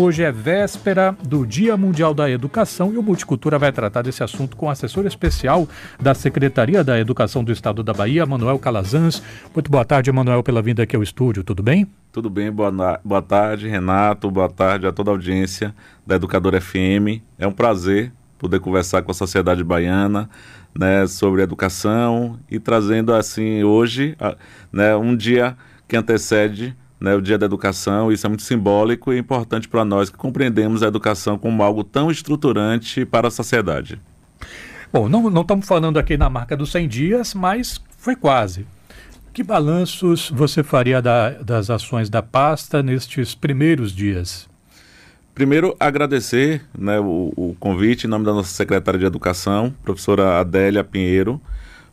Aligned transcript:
Hoje 0.00 0.22
é 0.22 0.32
véspera 0.32 1.14
do 1.22 1.46
Dia 1.46 1.76
Mundial 1.76 2.14
da 2.14 2.30
Educação 2.30 2.90
e 2.90 2.96
o 2.96 3.02
Multicultura 3.02 3.58
vai 3.58 3.70
tratar 3.70 4.00
desse 4.00 4.24
assunto 4.24 4.56
com 4.56 4.64
o 4.64 4.70
assessor 4.70 5.04
especial 5.04 5.68
da 6.00 6.14
Secretaria 6.14 6.82
da 6.82 6.98
Educação 6.98 7.44
do 7.44 7.52
Estado 7.52 7.82
da 7.82 7.92
Bahia, 7.92 8.24
Manuel 8.24 8.58
Calazans. 8.58 9.22
Muito 9.54 9.70
boa 9.70 9.84
tarde, 9.84 10.10
Manuel, 10.10 10.42
pela 10.42 10.62
vinda 10.62 10.84
aqui 10.84 10.96
ao 10.96 11.02
estúdio. 11.02 11.44
Tudo 11.44 11.62
bem? 11.62 11.86
Tudo 12.10 12.30
bem, 12.30 12.50
boa, 12.50 12.98
boa 13.04 13.20
tarde, 13.20 13.68
Renato. 13.68 14.30
Boa 14.30 14.48
tarde 14.48 14.86
a 14.86 14.92
toda 14.92 15.10
a 15.10 15.12
audiência 15.12 15.74
da 16.06 16.16
Educadora 16.16 16.58
FM. 16.62 17.20
É 17.38 17.46
um 17.46 17.52
prazer 17.52 18.10
poder 18.38 18.58
conversar 18.58 19.02
com 19.02 19.10
a 19.10 19.14
sociedade 19.14 19.62
baiana 19.62 20.30
né, 20.74 21.06
sobre 21.06 21.42
educação 21.42 22.40
e 22.50 22.58
trazendo 22.58 23.12
assim 23.12 23.62
hoje 23.64 24.16
né, 24.72 24.96
um 24.96 25.14
dia 25.14 25.58
que 25.86 25.94
antecede 25.94 26.74
né, 27.00 27.14
o 27.14 27.20
Dia 27.20 27.38
da 27.38 27.46
Educação. 27.46 28.12
Isso 28.12 28.26
é 28.26 28.28
muito 28.28 28.42
simbólico 28.42 29.12
e 29.12 29.18
importante 29.18 29.68
para 29.68 29.84
nós 29.84 30.10
que 30.10 30.16
compreendemos 30.16 30.82
a 30.82 30.88
educação 30.88 31.38
como 31.38 31.62
algo 31.62 31.82
tão 31.82 32.10
estruturante 32.10 33.04
para 33.04 33.28
a 33.28 33.30
sociedade. 33.30 34.00
Bom, 34.92 35.08
não, 35.08 35.30
não 35.30 35.42
estamos 35.42 35.66
falando 35.66 35.98
aqui 35.98 36.16
na 36.16 36.28
marca 36.28 36.56
dos 36.56 36.70
100 36.72 36.88
dias, 36.88 37.34
mas 37.34 37.80
foi 37.96 38.16
quase. 38.16 38.66
Que 39.32 39.42
balanços 39.42 40.30
você 40.30 40.62
faria 40.62 41.00
da, 41.00 41.30
das 41.30 41.70
ações 41.70 42.10
da 42.10 42.20
pasta 42.20 42.82
nestes 42.82 43.34
primeiros 43.34 43.92
dias? 43.92 44.48
Primeiro, 45.32 45.76
agradecer 45.78 46.62
né, 46.76 46.98
o, 46.98 47.32
o, 47.36 47.56
convite 47.58 48.06
em 48.06 48.10
nome 48.10 48.24
da 48.24 48.32
nossa 48.32 48.52
secretária 48.52 48.98
de 48.98 49.06
Educação, 49.06 49.72
professora 49.82 50.40
Adélia 50.40 50.82
Pinheiro, 50.82 51.40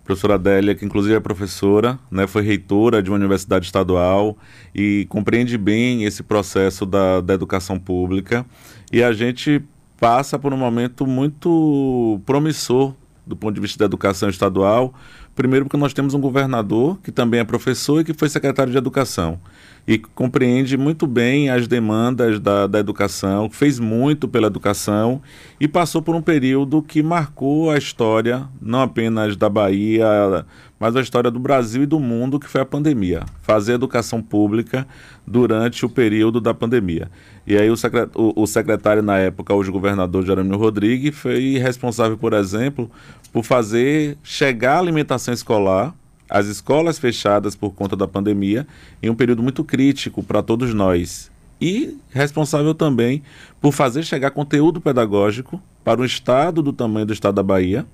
professora 0.07 0.35
Adélia, 0.35 0.73
que 0.73 0.85
inclusive 0.85 1.13
é 1.13 1.19
professora, 1.19 1.99
né, 2.09 2.25
foi 2.25 2.41
reitora 2.41 3.03
de 3.03 3.09
uma 3.09 3.17
universidade 3.17 3.65
estadual 3.65 4.37
e 4.73 5.05
compreende 5.09 5.57
bem 5.57 6.05
esse 6.05 6.23
processo 6.23 6.85
da, 6.85 7.19
da 7.19 7.33
educação 7.33 7.77
pública. 7.77 8.45
E 8.91 9.03
a 9.03 9.11
gente 9.11 9.61
passa 9.99 10.39
por 10.39 10.53
um 10.53 10.57
momento 10.57 11.05
muito 11.05 12.21
promissor 12.25 12.93
do 13.25 13.35
ponto 13.35 13.55
de 13.55 13.59
vista 13.59 13.77
da 13.77 13.85
educação 13.85 14.29
estadual. 14.29 14.93
Primeiro, 15.35 15.65
porque 15.65 15.75
nós 15.77 15.93
temos 15.93 16.13
um 16.13 16.21
governador 16.21 16.97
que 17.03 17.11
também 17.11 17.41
é 17.41 17.43
professor 17.43 17.99
e 17.99 18.03
que 18.05 18.13
foi 18.13 18.29
secretário 18.29 18.71
de 18.71 18.77
educação 18.77 19.39
e 19.87 19.97
compreende 19.97 20.75
muito 20.75 21.07
bem 21.07 21.49
as 21.49 21.65
demandas 21.65 22.41
da, 22.41 22.67
da 22.67 22.77
educação, 22.77 23.49
fez 23.49 23.79
muito 23.79 24.27
pela 24.27 24.47
educação 24.47 25.21
e 25.61 25.67
passou 25.67 26.01
por 26.01 26.13
um 26.13 26.21
período 26.21 26.81
que 26.81 27.01
marcou 27.01 27.71
a 27.71 27.77
história, 27.77 28.45
não 28.61 28.81
apenas 28.81 29.37
da 29.37 29.47
Bahia, 29.47 30.45
mas 30.77 30.93
a 30.95 31.01
história 31.01 31.31
do 31.31 31.39
Brasil 31.39 31.83
e 31.83 31.85
do 31.85 32.01
mundo, 32.01 32.37
que 32.37 32.49
foi 32.49 32.59
a 32.59 32.65
pandemia. 32.65 33.23
Fazer 33.41 33.73
educação 33.73 34.21
pública 34.21 34.85
durante 35.25 35.85
o 35.85 35.89
período 35.89 36.41
da 36.41 36.53
pandemia. 36.53 37.09
E 37.47 37.57
aí 37.57 37.69
o, 37.69 37.77
secret, 37.77 38.09
o, 38.13 38.43
o 38.43 38.45
secretário 38.45 39.01
na 39.01 39.17
época, 39.17 39.53
hoje 39.53 39.71
governador 39.71 40.25
Jerônimo 40.25 40.57
Rodrigues, 40.57 41.15
foi 41.15 41.57
responsável, 41.57 42.17
por 42.17 42.33
exemplo, 42.33 42.91
por 43.31 43.43
fazer 43.43 44.17
chegar 44.21 44.75
a 44.75 44.79
alimentação 44.79 45.33
escolar 45.33 45.95
as 46.29 46.47
escolas 46.47 46.99
fechadas 46.99 47.55
por 47.55 47.73
conta 47.73 47.95
da 47.95 48.07
pandemia 48.07 48.67
em 49.01 49.09
um 49.09 49.15
período 49.15 49.41
muito 49.41 49.63
crítico 49.63 50.23
para 50.23 50.41
todos 50.41 50.73
nós. 50.73 51.31
E 51.59 51.97
responsável 52.11 52.75
também 52.75 53.23
por 53.59 53.71
fazer 53.71 54.03
chegar 54.03 54.31
conteúdo 54.31 54.79
pedagógico 54.79 55.61
para 55.83 56.01
um 56.01 56.05
estado 56.05 56.61
do 56.61 56.71
tamanho 56.71 57.05
do 57.05 57.13
estado 57.13 57.35
da 57.35 57.43
Bahia. 57.43 57.85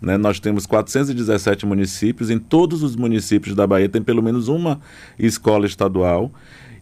Né? 0.00 0.16
Nós 0.16 0.40
temos 0.40 0.64
417 0.66 1.66
municípios, 1.66 2.30
em 2.30 2.38
todos 2.38 2.82
os 2.82 2.96
municípios 2.96 3.54
da 3.54 3.66
Bahia 3.66 3.88
tem 3.88 4.02
pelo 4.02 4.22
menos 4.22 4.48
uma 4.48 4.80
escola 5.18 5.66
estadual. 5.66 6.32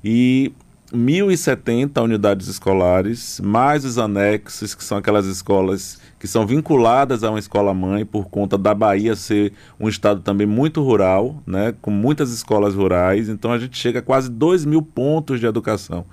E 0.05 0.53
1.070 0.93 2.03
unidades 2.03 2.49
escolares, 2.49 3.41
mais 3.41 3.85
os 3.85 3.99
anexos, 3.99 4.75
que 4.75 4.83
são 4.83 4.99
aquelas 4.99 5.27
escolas 5.27 6.01
que 6.19 6.27
são 6.27 6.47
vinculadas 6.47 7.25
a 7.25 7.31
uma 7.31 7.39
escola 7.39 7.73
mãe 7.73 8.05
por 8.05 8.29
conta 8.29 8.59
da 8.59 8.75
Bahia 8.75 9.17
ser 9.17 9.55
um 9.79 9.89
estado 9.89 10.21
também 10.21 10.47
muito 10.47 10.83
rural, 10.83 11.43
né, 11.47 11.75
com 11.81 11.91
muitas 11.91 12.31
escolas 12.31 12.75
rurais. 12.75 13.29
Então 13.31 13.51
a 13.53 13.59
gente 13.59 13.79
chega 13.79 14.01
a 14.01 14.03
quase 14.03 14.29
2 14.29 14.67
mil 14.67 14.83
pontos 14.83 15.41
de 15.41 15.47
educação. 15.47 16.05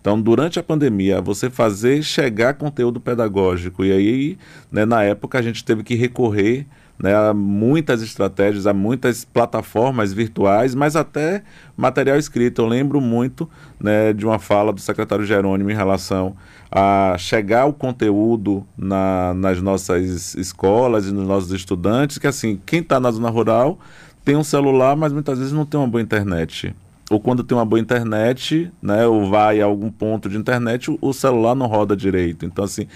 Então, 0.00 0.18
durante 0.18 0.58
a 0.58 0.62
pandemia, 0.62 1.20
você 1.20 1.50
fazer 1.50 2.02
chegar 2.02 2.54
conteúdo 2.54 2.98
pedagógico, 2.98 3.84
e 3.84 3.92
aí, 3.92 4.38
né, 4.72 4.86
na 4.86 5.02
época, 5.02 5.38
a 5.38 5.42
gente 5.42 5.62
teve 5.62 5.82
que 5.82 5.94
recorrer 5.94 6.66
né, 7.02 7.14
há 7.14 7.32
muitas 7.32 8.02
estratégias, 8.02 8.66
há 8.66 8.74
muitas 8.74 9.24
plataformas 9.24 10.12
virtuais, 10.12 10.74
mas 10.74 10.96
até 10.96 11.42
material 11.74 12.18
escrito. 12.18 12.60
Eu 12.60 12.66
lembro 12.66 13.00
muito 13.00 13.48
né, 13.80 14.12
de 14.12 14.26
uma 14.26 14.38
fala 14.38 14.70
do 14.70 14.80
secretário 14.80 15.24
Jerônimo 15.24 15.70
em 15.70 15.74
relação 15.74 16.36
a 16.70 17.16
chegar 17.18 17.64
o 17.64 17.72
conteúdo 17.72 18.66
na, 18.76 19.32
nas 19.34 19.62
nossas 19.62 20.34
escolas 20.34 21.06
e 21.06 21.12
nos 21.12 21.26
nossos 21.26 21.50
estudantes, 21.52 22.18
que 22.18 22.26
assim, 22.26 22.60
quem 22.66 22.80
está 22.80 23.00
na 23.00 23.10
zona 23.10 23.30
rural 23.30 23.78
tem 24.22 24.36
um 24.36 24.44
celular, 24.44 24.94
mas 24.94 25.12
muitas 25.12 25.38
vezes 25.38 25.54
não 25.54 25.64
tem 25.64 25.80
uma 25.80 25.88
boa 25.88 26.02
internet. 26.02 26.76
Ou 27.10 27.18
quando 27.18 27.42
tem 27.42 27.56
uma 27.56 27.64
boa 27.64 27.80
internet, 27.80 28.70
né, 28.80 29.04
ou 29.06 29.28
vai 29.28 29.60
a 29.60 29.64
algum 29.64 29.90
ponto 29.90 30.28
de 30.28 30.36
internet, 30.36 30.96
o, 31.00 31.12
celular 31.12 31.56
não 31.56 31.66
roda 31.66 31.96
direito. 31.96 32.44
Então, 32.44 32.64
assim, 32.64 32.86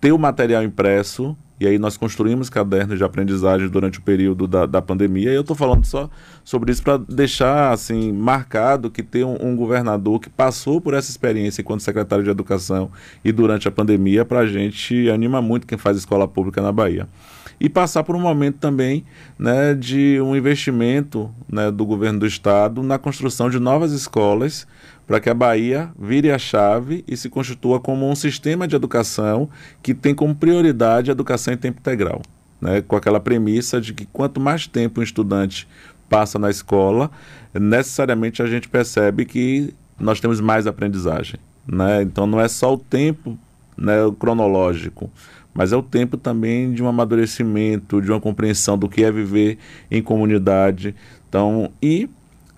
ter 0.00 0.12
o 0.12 0.18
material 0.18 0.62
impresso 0.62 1.36
e 1.60 1.66
aí 1.66 1.78
nós 1.78 1.98
construímos 1.98 2.48
cadernos 2.48 2.96
de 2.96 3.04
aprendizagem 3.04 3.68
durante 3.68 3.98
o 3.98 4.02
período 4.02 4.46
da, 4.46 4.64
da 4.64 4.80
pandemia. 4.80 5.30
E 5.30 5.34
eu 5.34 5.42
estou 5.42 5.54
falando 5.54 5.84
só 5.84 6.08
sobre 6.42 6.72
isso 6.72 6.82
para 6.82 6.96
deixar 6.96 7.70
assim 7.70 8.10
marcado 8.12 8.90
que 8.90 9.02
tem 9.02 9.24
um, 9.24 9.36
um, 9.38 9.54
governador 9.54 10.18
que 10.20 10.30
passou 10.30 10.80
por 10.80 10.94
essa 10.94 11.10
experiência 11.10 11.60
enquanto 11.60 11.82
secretário 11.82 12.24
de 12.24 12.30
Educação 12.30 12.90
e 13.22 13.30
durante 13.30 13.68
a 13.68 13.70
pandemia, 13.70 14.24
para 14.24 14.38
a 14.38 14.46
gente 14.46 15.10
anima 15.10 15.42
muito 15.42 15.66
quem 15.66 15.76
faz 15.76 15.98
escola 15.98 16.26
pública 16.26 16.62
na 16.62 16.72
Bahia 16.72 17.06
e 17.60 17.68
passar 17.68 18.02
por 18.02 18.16
um 18.16 18.20
momento 18.20 18.56
também 18.56 19.04
né, 19.38 19.74
de 19.74 20.18
um 20.20 20.34
investimento 20.34 21.30
né, 21.46 21.70
do 21.70 21.84
governo 21.84 22.20
do 22.20 22.26
estado 22.26 22.82
na 22.82 22.98
construção 22.98 23.50
de 23.50 23.60
novas 23.60 23.92
escolas 23.92 24.66
para 25.06 25.20
que 25.20 25.28
a 25.28 25.34
Bahia 25.34 25.90
vire 25.98 26.30
a 26.30 26.38
chave 26.38 27.04
e 27.06 27.16
se 27.16 27.28
constitua 27.28 27.78
como 27.78 28.08
um 28.08 28.14
sistema 28.14 28.66
de 28.66 28.74
educação 28.74 29.50
que 29.82 29.92
tem 29.92 30.14
como 30.14 30.34
prioridade 30.34 31.10
a 31.10 31.12
educação 31.12 31.52
em 31.52 31.56
tempo 31.58 31.80
integral, 31.80 32.22
né, 32.60 32.80
com 32.80 32.96
aquela 32.96 33.20
premissa 33.20 33.80
de 33.80 33.92
que 33.92 34.06
quanto 34.06 34.40
mais 34.40 34.66
tempo 34.66 35.00
um 35.00 35.02
estudante 35.02 35.68
passa 36.08 36.38
na 36.38 36.48
escola, 36.48 37.10
necessariamente 37.52 38.42
a 38.42 38.46
gente 38.46 38.68
percebe 38.68 39.24
que 39.26 39.74
nós 39.98 40.18
temos 40.18 40.40
mais 40.40 40.66
aprendizagem. 40.66 41.38
Né? 41.66 42.02
Então 42.02 42.26
não 42.26 42.40
é 42.40 42.48
só 42.48 42.72
o 42.72 42.78
tempo 42.78 43.38
né, 43.76 43.94
cronológico, 44.18 45.10
mas 45.54 45.72
é 45.72 45.76
o 45.76 45.82
tempo 45.82 46.16
também 46.16 46.72
de 46.72 46.82
um 46.82 46.88
amadurecimento, 46.88 48.00
de 48.00 48.10
uma 48.10 48.20
compreensão 48.20 48.78
do 48.78 48.88
que 48.88 49.02
é 49.02 49.10
viver 49.10 49.58
em 49.90 50.02
comunidade. 50.02 50.94
Então, 51.28 51.70
e 51.82 52.08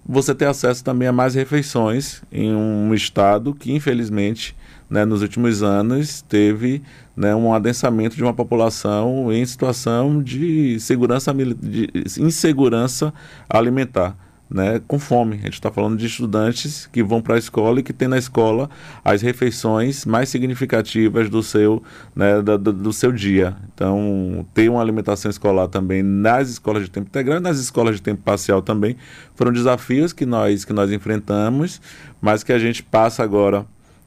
você 0.04 0.34
ter 0.34 0.46
acesso 0.46 0.82
também 0.84 1.08
a 1.08 1.12
mais 1.12 1.34
refeições 1.34 2.22
em 2.30 2.54
um 2.54 2.92
estado 2.92 3.54
que, 3.54 3.72
infelizmente, 3.72 4.56
né, 4.90 5.04
nos 5.04 5.22
últimos 5.22 5.62
anos 5.62 6.22
teve 6.22 6.82
né, 7.16 7.34
um 7.34 7.54
adensamento 7.54 8.14
de 8.14 8.22
uma 8.22 8.34
população 8.34 9.32
em 9.32 9.44
situação 9.46 10.22
de 10.22 10.78
segurança 10.80 11.32
de 11.32 11.88
insegurança 12.18 13.14
alimentar 13.48 14.16
né, 14.52 14.80
com 14.86 14.98
fome. 14.98 15.36
A 15.36 15.44
gente 15.44 15.54
está 15.54 15.70
falando 15.70 15.96
de 15.96 16.06
estudantes 16.06 16.86
que 16.92 17.02
vão 17.02 17.22
para 17.22 17.36
a 17.36 17.38
escola 17.38 17.80
e 17.80 17.82
que 17.82 17.92
tem 17.92 18.06
na 18.06 18.18
escola 18.18 18.68
as 19.02 19.22
refeições 19.22 20.04
mais 20.04 20.28
significativas 20.28 21.30
do 21.30 21.42
seu, 21.42 21.82
né, 22.14 22.42
do, 22.42 22.58
do, 22.58 22.92
seu 22.92 23.10
dia. 23.10 23.56
Então, 23.74 24.46
ter 24.52 24.68
uma 24.68 24.80
alimentação 24.82 25.30
escolar 25.30 25.68
também 25.68 26.02
nas 26.02 26.50
escolas 26.50 26.82
de 26.82 26.90
tempo 26.90 27.08
integral 27.08 27.38
e 27.38 27.40
nas 27.40 27.58
escolas 27.58 27.96
de 27.96 28.02
tempo 28.02 28.22
parcial 28.22 28.60
também 28.60 28.96
foram 29.34 29.52
desafios 29.52 30.12
que 30.12 30.26
nós, 30.26 30.64
que 30.64 30.72
nós 30.72 30.92
enfrentamos, 30.92 31.80
mas 32.20 32.44
que 32.44 32.52
a 32.52 32.58
gente 32.58 32.82
passa 32.82 33.22
agora, 33.22 33.64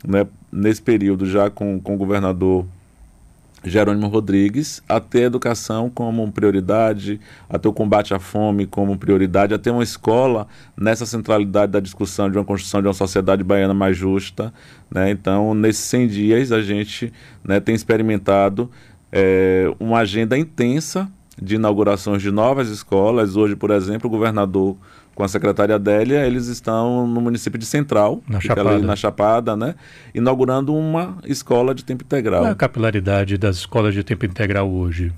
né, 0.07 0.27
nesse 0.51 0.81
período 0.81 1.25
já 1.25 1.49
com, 1.49 1.79
com 1.79 1.95
o 1.95 1.97
governador 1.97 2.65
Jerônimo 3.69 4.07
Rodrigues 4.07 4.81
a 4.87 4.99
ter 4.99 5.23
a 5.23 5.25
educação 5.25 5.89
como 5.89 6.31
prioridade, 6.31 7.19
a 7.49 7.57
ter 7.57 7.67
o 7.67 7.73
combate 7.73 8.13
à 8.13 8.19
fome 8.19 8.65
como 8.65 8.97
prioridade, 8.97 9.53
a 9.53 9.57
ter 9.57 9.71
uma 9.71 9.83
escola 9.83 10.47
nessa 10.77 11.05
centralidade 11.05 11.71
da 11.71 11.79
discussão 11.79 12.29
de 12.29 12.37
uma 12.37 12.45
construção 12.45 12.81
de 12.81 12.87
uma 12.87 12.93
sociedade 12.93 13.43
baiana 13.43 13.73
mais 13.73 13.97
justa. 13.97 14.53
Né? 14.89 15.09
Então, 15.11 15.53
nesses 15.53 15.83
100 15.85 16.07
dias, 16.07 16.51
a 16.51 16.61
gente 16.61 17.11
né, 17.43 17.59
tem 17.59 17.73
experimentado 17.73 18.69
é, 19.11 19.73
uma 19.79 19.99
agenda 19.99 20.37
intensa 20.37 21.09
de 21.41 21.55
inaugurações 21.55 22.21
de 22.21 22.31
novas 22.31 22.69
escolas. 22.69 23.35
Hoje, 23.35 23.55
por 23.55 23.71
exemplo, 23.71 24.07
o 24.07 24.11
governador 24.11 24.77
com 25.15 25.23
a 25.23 25.27
secretária 25.29 25.75
Adélia, 25.75 26.27
eles 26.27 26.47
estão 26.47 27.07
no 27.07 27.21
município 27.21 27.57
de 27.57 27.65
Central, 27.65 28.21
na 28.27 28.41
Chapada. 28.41 28.79
na 28.79 28.95
Chapada, 28.95 29.55
né? 29.55 29.75
Inaugurando 30.13 30.75
uma 30.75 31.17
escola 31.25 31.73
de 31.73 31.85
tempo 31.85 32.03
integral. 32.03 32.41
Qual 32.41 32.49
é 32.49 32.51
a 32.51 32.55
capilaridade 32.55 33.37
das 33.37 33.55
escolas 33.55 33.93
de 33.93 34.03
tempo 34.03 34.25
integral 34.25 34.69
hoje? 34.69 35.13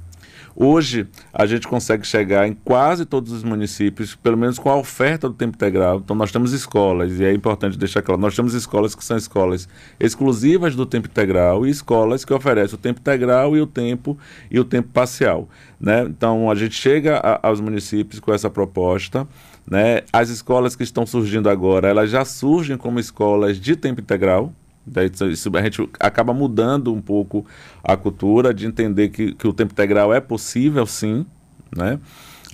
Hoje, 0.60 1.06
a 1.32 1.46
gente 1.46 1.68
consegue 1.68 2.06
chegar 2.06 2.48
em 2.48 2.54
quase 2.54 3.06
todos 3.06 3.32
os 3.32 3.44
municípios, 3.44 4.16
pelo 4.16 4.36
menos 4.36 4.58
com 4.58 4.72
a 4.72 4.76
oferta 4.76 5.30
do 5.30 5.36
tempo 5.36 5.56
integral. 5.56 6.02
Então, 6.04 6.16
nós 6.16 6.32
temos 6.32 6.52
escolas, 6.52 7.20
e 7.20 7.24
é 7.24 7.32
importante 7.32 7.78
deixar 7.78 8.02
claro, 8.02 8.20
nós 8.20 8.36
temos 8.36 8.56
escolas 8.56 8.96
que 8.96 9.06
são 9.06 9.16
escolas 9.16 9.70
exclusivas 10.00 10.76
do 10.76 10.84
tempo 10.84 11.08
integral 11.08 11.64
e 11.64 11.70
escolas 11.70 12.26
que 12.26 12.34
oferecem 12.34 12.74
o 12.74 12.78
tempo 12.80 13.00
integral 13.00 13.56
e 13.56 13.62
o 13.62 13.68
tempo 13.68 14.18
e 14.50 14.60
o 14.60 14.64
tempo 14.64 14.90
parcial. 14.92 15.48
Né? 15.80 16.06
Então, 16.10 16.50
a 16.50 16.56
gente 16.56 16.74
chega 16.74 17.18
a, 17.18 17.48
aos 17.48 17.62
municípios 17.62 18.20
com 18.20 18.34
essa 18.34 18.50
proposta. 18.50 19.28
Né? 19.70 20.02
As 20.14 20.30
escolas 20.30 20.76
que 20.76 20.84
estão 20.84 21.06
surgindo 21.06 21.50
agora, 21.50 21.90
elas 21.90 22.10
já 22.10 22.24
surgem 22.24 22.78
como 22.78 23.00
escolas 23.00 23.60
de 23.60 23.76
tempo 23.76 24.02
integral, 24.02 24.54
Daí, 24.90 25.12
isso, 25.32 25.52
a 25.54 25.62
gente 25.62 25.90
acaba 26.00 26.34
mudando 26.34 26.94
um 26.94 27.02
pouco 27.02 27.46
a 27.84 27.98
cultura 27.98 28.54
de 28.54 28.66
entender 28.66 29.10
que, 29.10 29.34
que 29.34 29.46
o 29.46 29.52
tempo 29.52 29.74
integral 29.74 30.14
é 30.14 30.22
possível, 30.22 30.86
sim. 30.86 31.26
Né? 31.76 32.00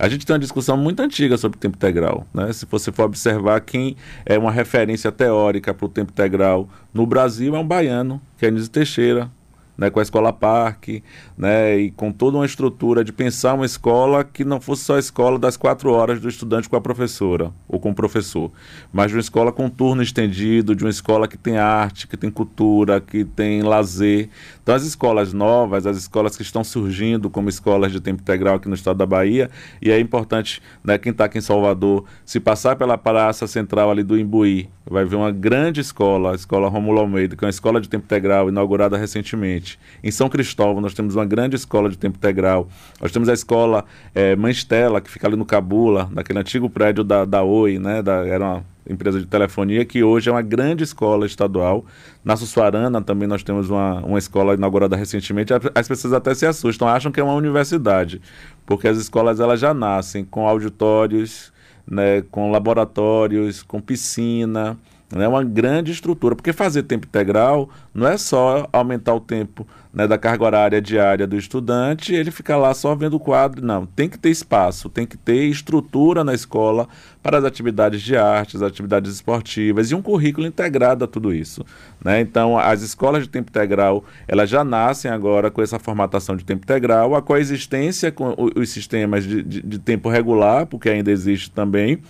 A 0.00 0.08
gente 0.08 0.26
tem 0.26 0.34
uma 0.34 0.40
discussão 0.40 0.76
muito 0.76 0.98
antiga 1.00 1.38
sobre 1.38 1.56
o 1.56 1.60
tempo 1.60 1.76
integral. 1.76 2.26
Né? 2.34 2.52
Se 2.52 2.66
você 2.66 2.90
for 2.90 3.04
observar 3.04 3.60
quem 3.60 3.96
é 4.26 4.36
uma 4.36 4.50
referência 4.50 5.12
teórica 5.12 5.72
para 5.72 5.86
o 5.86 5.88
tempo 5.88 6.10
integral 6.10 6.68
no 6.92 7.06
Brasil, 7.06 7.54
é 7.54 7.58
um 7.58 7.66
baiano, 7.66 8.20
que 8.36 8.44
é 8.44 8.48
Anísio 8.48 8.70
Teixeira, 8.70 9.30
né, 9.76 9.90
com 9.90 10.00
a 10.00 10.02
escola 10.02 10.32
parque, 10.32 11.02
né, 11.36 11.78
e 11.78 11.90
com 11.90 12.12
toda 12.12 12.36
uma 12.36 12.46
estrutura 12.46 13.04
de 13.04 13.12
pensar 13.12 13.54
uma 13.54 13.66
escola 13.66 14.24
que 14.24 14.44
não 14.44 14.60
fosse 14.60 14.84
só 14.84 14.96
a 14.96 14.98
escola 14.98 15.38
das 15.38 15.56
quatro 15.56 15.90
horas 15.90 16.20
do 16.20 16.28
estudante 16.28 16.68
com 16.68 16.76
a 16.76 16.80
professora 16.80 17.52
ou 17.68 17.80
com 17.80 17.90
o 17.90 17.94
professor, 17.94 18.50
mas 18.92 19.08
de 19.08 19.16
uma 19.16 19.20
escola 19.20 19.52
com 19.52 19.68
turno 19.68 20.02
estendido, 20.02 20.74
de 20.74 20.84
uma 20.84 20.90
escola 20.90 21.26
que 21.26 21.36
tem 21.36 21.58
arte, 21.58 22.06
que 22.06 22.16
tem 22.16 22.30
cultura, 22.30 23.00
que 23.00 23.24
tem 23.24 23.62
lazer. 23.62 24.28
Então, 24.62 24.74
as 24.74 24.84
escolas 24.84 25.32
novas, 25.32 25.86
as 25.86 25.96
escolas 25.96 26.36
que 26.36 26.42
estão 26.42 26.62
surgindo 26.62 27.28
como 27.28 27.48
escolas 27.48 27.92
de 27.92 28.00
tempo 28.00 28.22
integral 28.22 28.56
aqui 28.56 28.68
no 28.68 28.74
estado 28.74 28.96
da 28.96 29.06
Bahia, 29.06 29.50
e 29.80 29.90
é 29.90 29.98
importante, 29.98 30.62
né, 30.82 30.98
quem 30.98 31.12
está 31.12 31.24
aqui 31.24 31.38
em 31.38 31.40
Salvador, 31.40 32.04
se 32.24 32.40
passar 32.40 32.76
pela 32.76 32.96
praça 32.96 33.46
central 33.46 33.90
ali 33.90 34.02
do 34.02 34.18
Imbuí, 34.18 34.68
vai 34.86 35.04
ver 35.04 35.16
uma 35.16 35.30
grande 35.30 35.80
escola, 35.80 36.32
a 36.32 36.34
Escola 36.34 36.68
Romulo 36.68 37.00
Almeida, 37.00 37.34
que 37.34 37.44
é 37.44 37.46
uma 37.46 37.50
escola 37.50 37.80
de 37.80 37.88
tempo 37.88 38.04
integral 38.04 38.48
inaugurada 38.48 38.96
recentemente. 38.96 39.78
Em 40.02 40.10
São 40.10 40.28
Cristóvão, 40.28 40.80
nós 40.80 40.92
temos 40.92 41.14
uma 41.14 41.24
grande 41.24 41.56
escola 41.56 41.88
de 41.88 41.96
tempo 41.96 42.18
integral. 42.18 42.68
Nós 43.00 43.10
temos 43.10 43.28
a 43.28 43.32
escola 43.32 43.84
é, 44.14 44.36
Mãe 44.36 44.52
Stella, 44.52 45.00
que 45.00 45.10
fica 45.10 45.26
ali 45.26 45.36
no 45.36 45.46
Cabula, 45.46 46.08
naquele 46.12 46.38
antigo 46.38 46.68
prédio 46.68 47.02
da, 47.02 47.24
da 47.24 47.42
Oi, 47.42 47.78
né, 47.78 48.02
da, 48.02 48.26
era 48.26 48.44
uma 48.44 48.64
empresa 48.86 49.18
de 49.18 49.26
telefonia, 49.26 49.84
que 49.86 50.04
hoje 50.04 50.28
é 50.28 50.32
uma 50.32 50.42
grande 50.42 50.84
escola 50.84 51.24
estadual. 51.24 51.86
Na 52.22 52.36
Sussuarana 52.36 53.00
também 53.00 53.26
nós 53.26 53.42
temos 53.42 53.70
uma, 53.70 54.00
uma 54.00 54.18
escola 54.18 54.52
inaugurada 54.52 54.96
recentemente. 54.96 55.54
As 55.74 55.88
pessoas 55.88 56.12
até 56.12 56.34
se 56.34 56.44
assustam, 56.44 56.86
acham 56.86 57.10
que 57.10 57.18
é 57.18 57.24
uma 57.24 57.34
universidade, 57.34 58.20
porque 58.66 58.86
as 58.86 58.98
escolas 58.98 59.40
elas 59.40 59.58
já 59.58 59.72
nascem 59.72 60.24
com 60.24 60.46
auditórios, 60.46 61.53
né, 61.86 62.22
com 62.30 62.50
laboratórios, 62.50 63.62
com 63.62 63.80
piscina, 63.80 64.76
né, 65.14 65.28
uma 65.28 65.44
grande 65.44 65.92
estrutura. 65.92 66.34
Porque 66.34 66.52
fazer 66.52 66.84
tempo 66.84 67.06
integral 67.06 67.68
não 67.92 68.06
é 68.06 68.16
só 68.16 68.68
aumentar 68.72 69.14
o 69.14 69.20
tempo 69.20 69.66
né, 69.94 70.08
da 70.08 70.18
carga 70.18 70.44
horária 70.44 70.82
diária 70.82 71.26
do 71.26 71.36
estudante, 71.36 72.12
ele 72.12 72.32
fica 72.32 72.56
lá 72.56 72.74
só 72.74 72.94
vendo 72.96 73.14
o 73.14 73.20
quadro. 73.20 73.64
Não, 73.64 73.86
tem 73.86 74.08
que 74.08 74.18
ter 74.18 74.30
espaço, 74.30 74.88
tem 74.88 75.06
que 75.06 75.16
ter 75.16 75.44
estrutura 75.44 76.24
na 76.24 76.34
escola 76.34 76.88
para 77.22 77.38
as 77.38 77.44
atividades 77.44 78.02
de 78.02 78.16
artes, 78.16 78.60
atividades 78.60 79.14
esportivas 79.14 79.90
e 79.90 79.94
um 79.94 80.02
currículo 80.02 80.46
integrado 80.46 81.04
a 81.04 81.06
tudo 81.06 81.32
isso. 81.32 81.64
Né? 82.04 82.20
Então, 82.20 82.58
as 82.58 82.82
escolas 82.82 83.22
de 83.22 83.28
tempo 83.28 83.50
integral, 83.50 84.04
elas 84.26 84.50
já 84.50 84.64
nascem 84.64 85.10
agora 85.10 85.48
com 85.50 85.62
essa 85.62 85.78
formatação 85.78 86.36
de 86.36 86.44
tempo 86.44 86.64
integral, 86.64 87.14
a 87.14 87.22
coexistência 87.22 88.10
com 88.10 88.34
os 88.56 88.70
sistemas 88.70 89.24
de, 89.24 89.42
de, 89.42 89.62
de 89.62 89.78
tempo 89.78 90.08
regular, 90.08 90.66
porque 90.66 90.90
ainda 90.90 91.10
existe 91.10 91.50
também, 91.50 92.00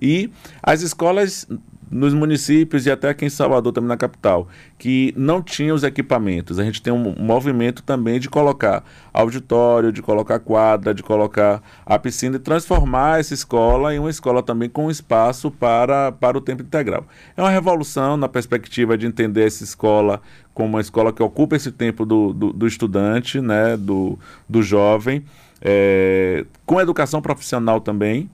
e 0.00 0.30
as 0.62 0.82
escolas 0.82 1.46
nos 1.90 2.12
municípios 2.12 2.84
e 2.86 2.90
até 2.90 3.10
aqui 3.10 3.24
em 3.24 3.30
Salvador, 3.30 3.72
também 3.72 3.88
na 3.88 3.96
capital, 3.96 4.48
que 4.76 5.14
não 5.16 5.40
tinha 5.40 5.72
os 5.72 5.84
equipamentos. 5.84 6.58
A 6.58 6.64
gente 6.64 6.82
tem 6.82 6.92
um 6.92 7.14
movimento 7.18 7.82
também 7.82 8.18
de 8.18 8.28
colocar 8.28 8.84
auditório, 9.12 9.92
de 9.92 10.02
colocar 10.02 10.38
quadra, 10.40 10.92
de 10.92 11.02
colocar 11.02 11.62
a 11.84 11.98
piscina 11.98 12.36
e 12.36 12.40
transformar 12.40 13.20
essa 13.20 13.34
escola 13.34 13.94
em 13.94 13.98
uma 13.98 14.10
escola 14.10 14.42
também 14.42 14.68
com 14.68 14.90
espaço 14.90 15.50
para, 15.50 16.12
para 16.12 16.36
o 16.36 16.40
tempo 16.40 16.62
integral. 16.62 17.06
É 17.36 17.42
uma 17.42 17.50
revolução 17.50 18.16
na 18.16 18.28
perspectiva 18.28 18.98
de 18.98 19.06
entender 19.06 19.46
essa 19.46 19.62
escola 19.62 20.20
como 20.52 20.70
uma 20.70 20.80
escola 20.80 21.12
que 21.12 21.22
ocupa 21.22 21.54
esse 21.54 21.70
tempo 21.70 22.04
do, 22.04 22.32
do, 22.32 22.52
do 22.52 22.66
estudante, 22.66 23.40
né, 23.40 23.76
do, 23.76 24.18
do 24.48 24.62
jovem, 24.62 25.24
é, 25.60 26.44
com 26.64 26.80
educação 26.80 27.22
profissional 27.22 27.80
também. 27.80 28.30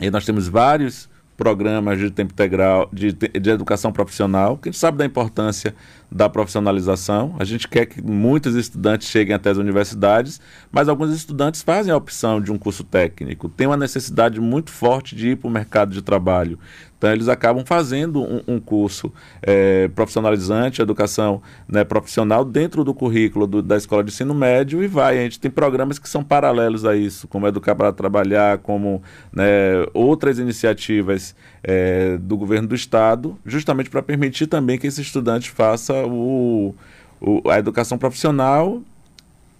E 0.00 0.10
nós 0.10 0.24
temos 0.24 0.48
vários 0.48 1.08
programas 1.36 1.98
de 1.98 2.10
tempo 2.10 2.32
integral, 2.32 2.88
de, 2.92 3.12
de 3.12 3.50
educação 3.50 3.92
profissional, 3.92 4.56
que 4.56 4.68
a 4.68 4.72
gente 4.72 4.80
sabe 4.80 4.98
da 4.98 5.04
importância 5.04 5.74
da 6.14 6.28
profissionalização. 6.28 7.34
A 7.40 7.44
gente 7.44 7.66
quer 7.66 7.86
que 7.86 8.00
muitos 8.00 8.54
estudantes 8.54 9.08
cheguem 9.08 9.34
até 9.34 9.50
as 9.50 9.58
universidades, 9.58 10.40
mas 10.70 10.88
alguns 10.88 11.12
estudantes 11.12 11.60
fazem 11.60 11.92
a 11.92 11.96
opção 11.96 12.40
de 12.40 12.52
um 12.52 12.56
curso 12.56 12.84
técnico, 12.84 13.48
tem 13.48 13.66
uma 13.66 13.76
necessidade 13.76 14.40
muito 14.40 14.70
forte 14.70 15.16
de 15.16 15.30
ir 15.30 15.36
para 15.36 15.48
o 15.48 15.50
mercado 15.50 15.92
de 15.92 16.00
trabalho. 16.00 16.56
Então, 17.04 17.12
eles 17.12 17.28
acabam 17.28 17.62
fazendo 17.66 18.22
um, 18.22 18.40
um 18.48 18.58
curso 18.58 19.12
é, 19.42 19.88
profissionalizante, 19.88 20.80
educação 20.80 21.42
né, 21.68 21.84
profissional, 21.84 22.46
dentro 22.46 22.82
do 22.82 22.94
currículo 22.94 23.46
do, 23.46 23.60
da 23.60 23.76
escola 23.76 24.02
de 24.02 24.10
ensino 24.10 24.32
médio 24.32 24.82
e 24.82 24.86
vai. 24.86 25.18
A 25.18 25.22
gente 25.22 25.38
tem 25.38 25.50
programas 25.50 25.98
que 25.98 26.08
são 26.08 26.24
paralelos 26.24 26.86
a 26.86 26.96
isso, 26.96 27.28
como 27.28 27.46
Educar 27.46 27.74
para 27.74 27.92
Trabalhar, 27.92 28.56
como 28.56 29.02
né, 29.30 29.44
outras 29.92 30.38
iniciativas 30.38 31.36
é, 31.62 32.16
do 32.16 32.38
governo 32.38 32.68
do 32.68 32.74
Estado, 32.74 33.36
justamente 33.44 33.90
para 33.90 34.02
permitir 34.02 34.46
também 34.46 34.78
que 34.78 34.86
esse 34.86 35.02
estudante 35.02 35.50
faça 35.50 36.03
o, 36.04 36.74
o, 37.20 37.50
a 37.50 37.58
educação 37.58 37.98
profissional 37.98 38.82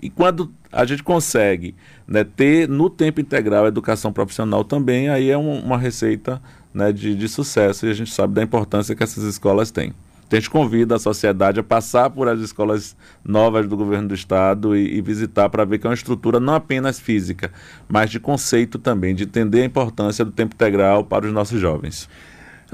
e 0.00 0.10
quando 0.10 0.52
a 0.70 0.84
gente 0.84 1.02
consegue 1.02 1.74
né, 2.06 2.24
ter 2.24 2.68
no 2.68 2.90
tempo 2.90 3.20
integral 3.20 3.64
a 3.64 3.68
educação 3.68 4.12
profissional 4.12 4.62
também, 4.62 5.08
aí 5.08 5.30
é 5.30 5.38
um, 5.38 5.60
uma 5.60 5.78
receita 5.78 6.42
né, 6.74 6.92
de, 6.92 7.14
de 7.14 7.28
sucesso 7.28 7.86
e 7.86 7.90
a 7.90 7.94
gente 7.94 8.12
sabe 8.12 8.34
da 8.34 8.42
importância 8.42 8.94
que 8.94 9.02
essas 9.02 9.24
escolas 9.24 9.70
têm. 9.70 9.94
Então, 10.26 10.36
a 10.36 10.40
gente 10.40 10.50
convida 10.50 10.96
a 10.96 10.98
sociedade 10.98 11.60
a 11.60 11.62
passar 11.62 12.10
por 12.10 12.28
as 12.28 12.40
escolas 12.40 12.96
novas 13.24 13.68
do 13.68 13.76
governo 13.76 14.08
do 14.08 14.14
estado 14.14 14.76
e, 14.76 14.98
e 14.98 15.00
visitar 15.00 15.48
para 15.48 15.64
ver 15.64 15.78
que 15.78 15.86
é 15.86 15.90
uma 15.90 15.94
estrutura 15.94 16.40
não 16.40 16.54
apenas 16.54 16.98
física, 16.98 17.52
mas 17.88 18.10
de 18.10 18.18
conceito 18.18 18.78
também, 18.78 19.14
de 19.14 19.24
entender 19.24 19.62
a 19.62 19.64
importância 19.64 20.24
do 20.24 20.32
tempo 20.32 20.54
integral 20.54 21.04
para 21.04 21.26
os 21.26 21.32
nossos 21.32 21.60
jovens. 21.60 22.08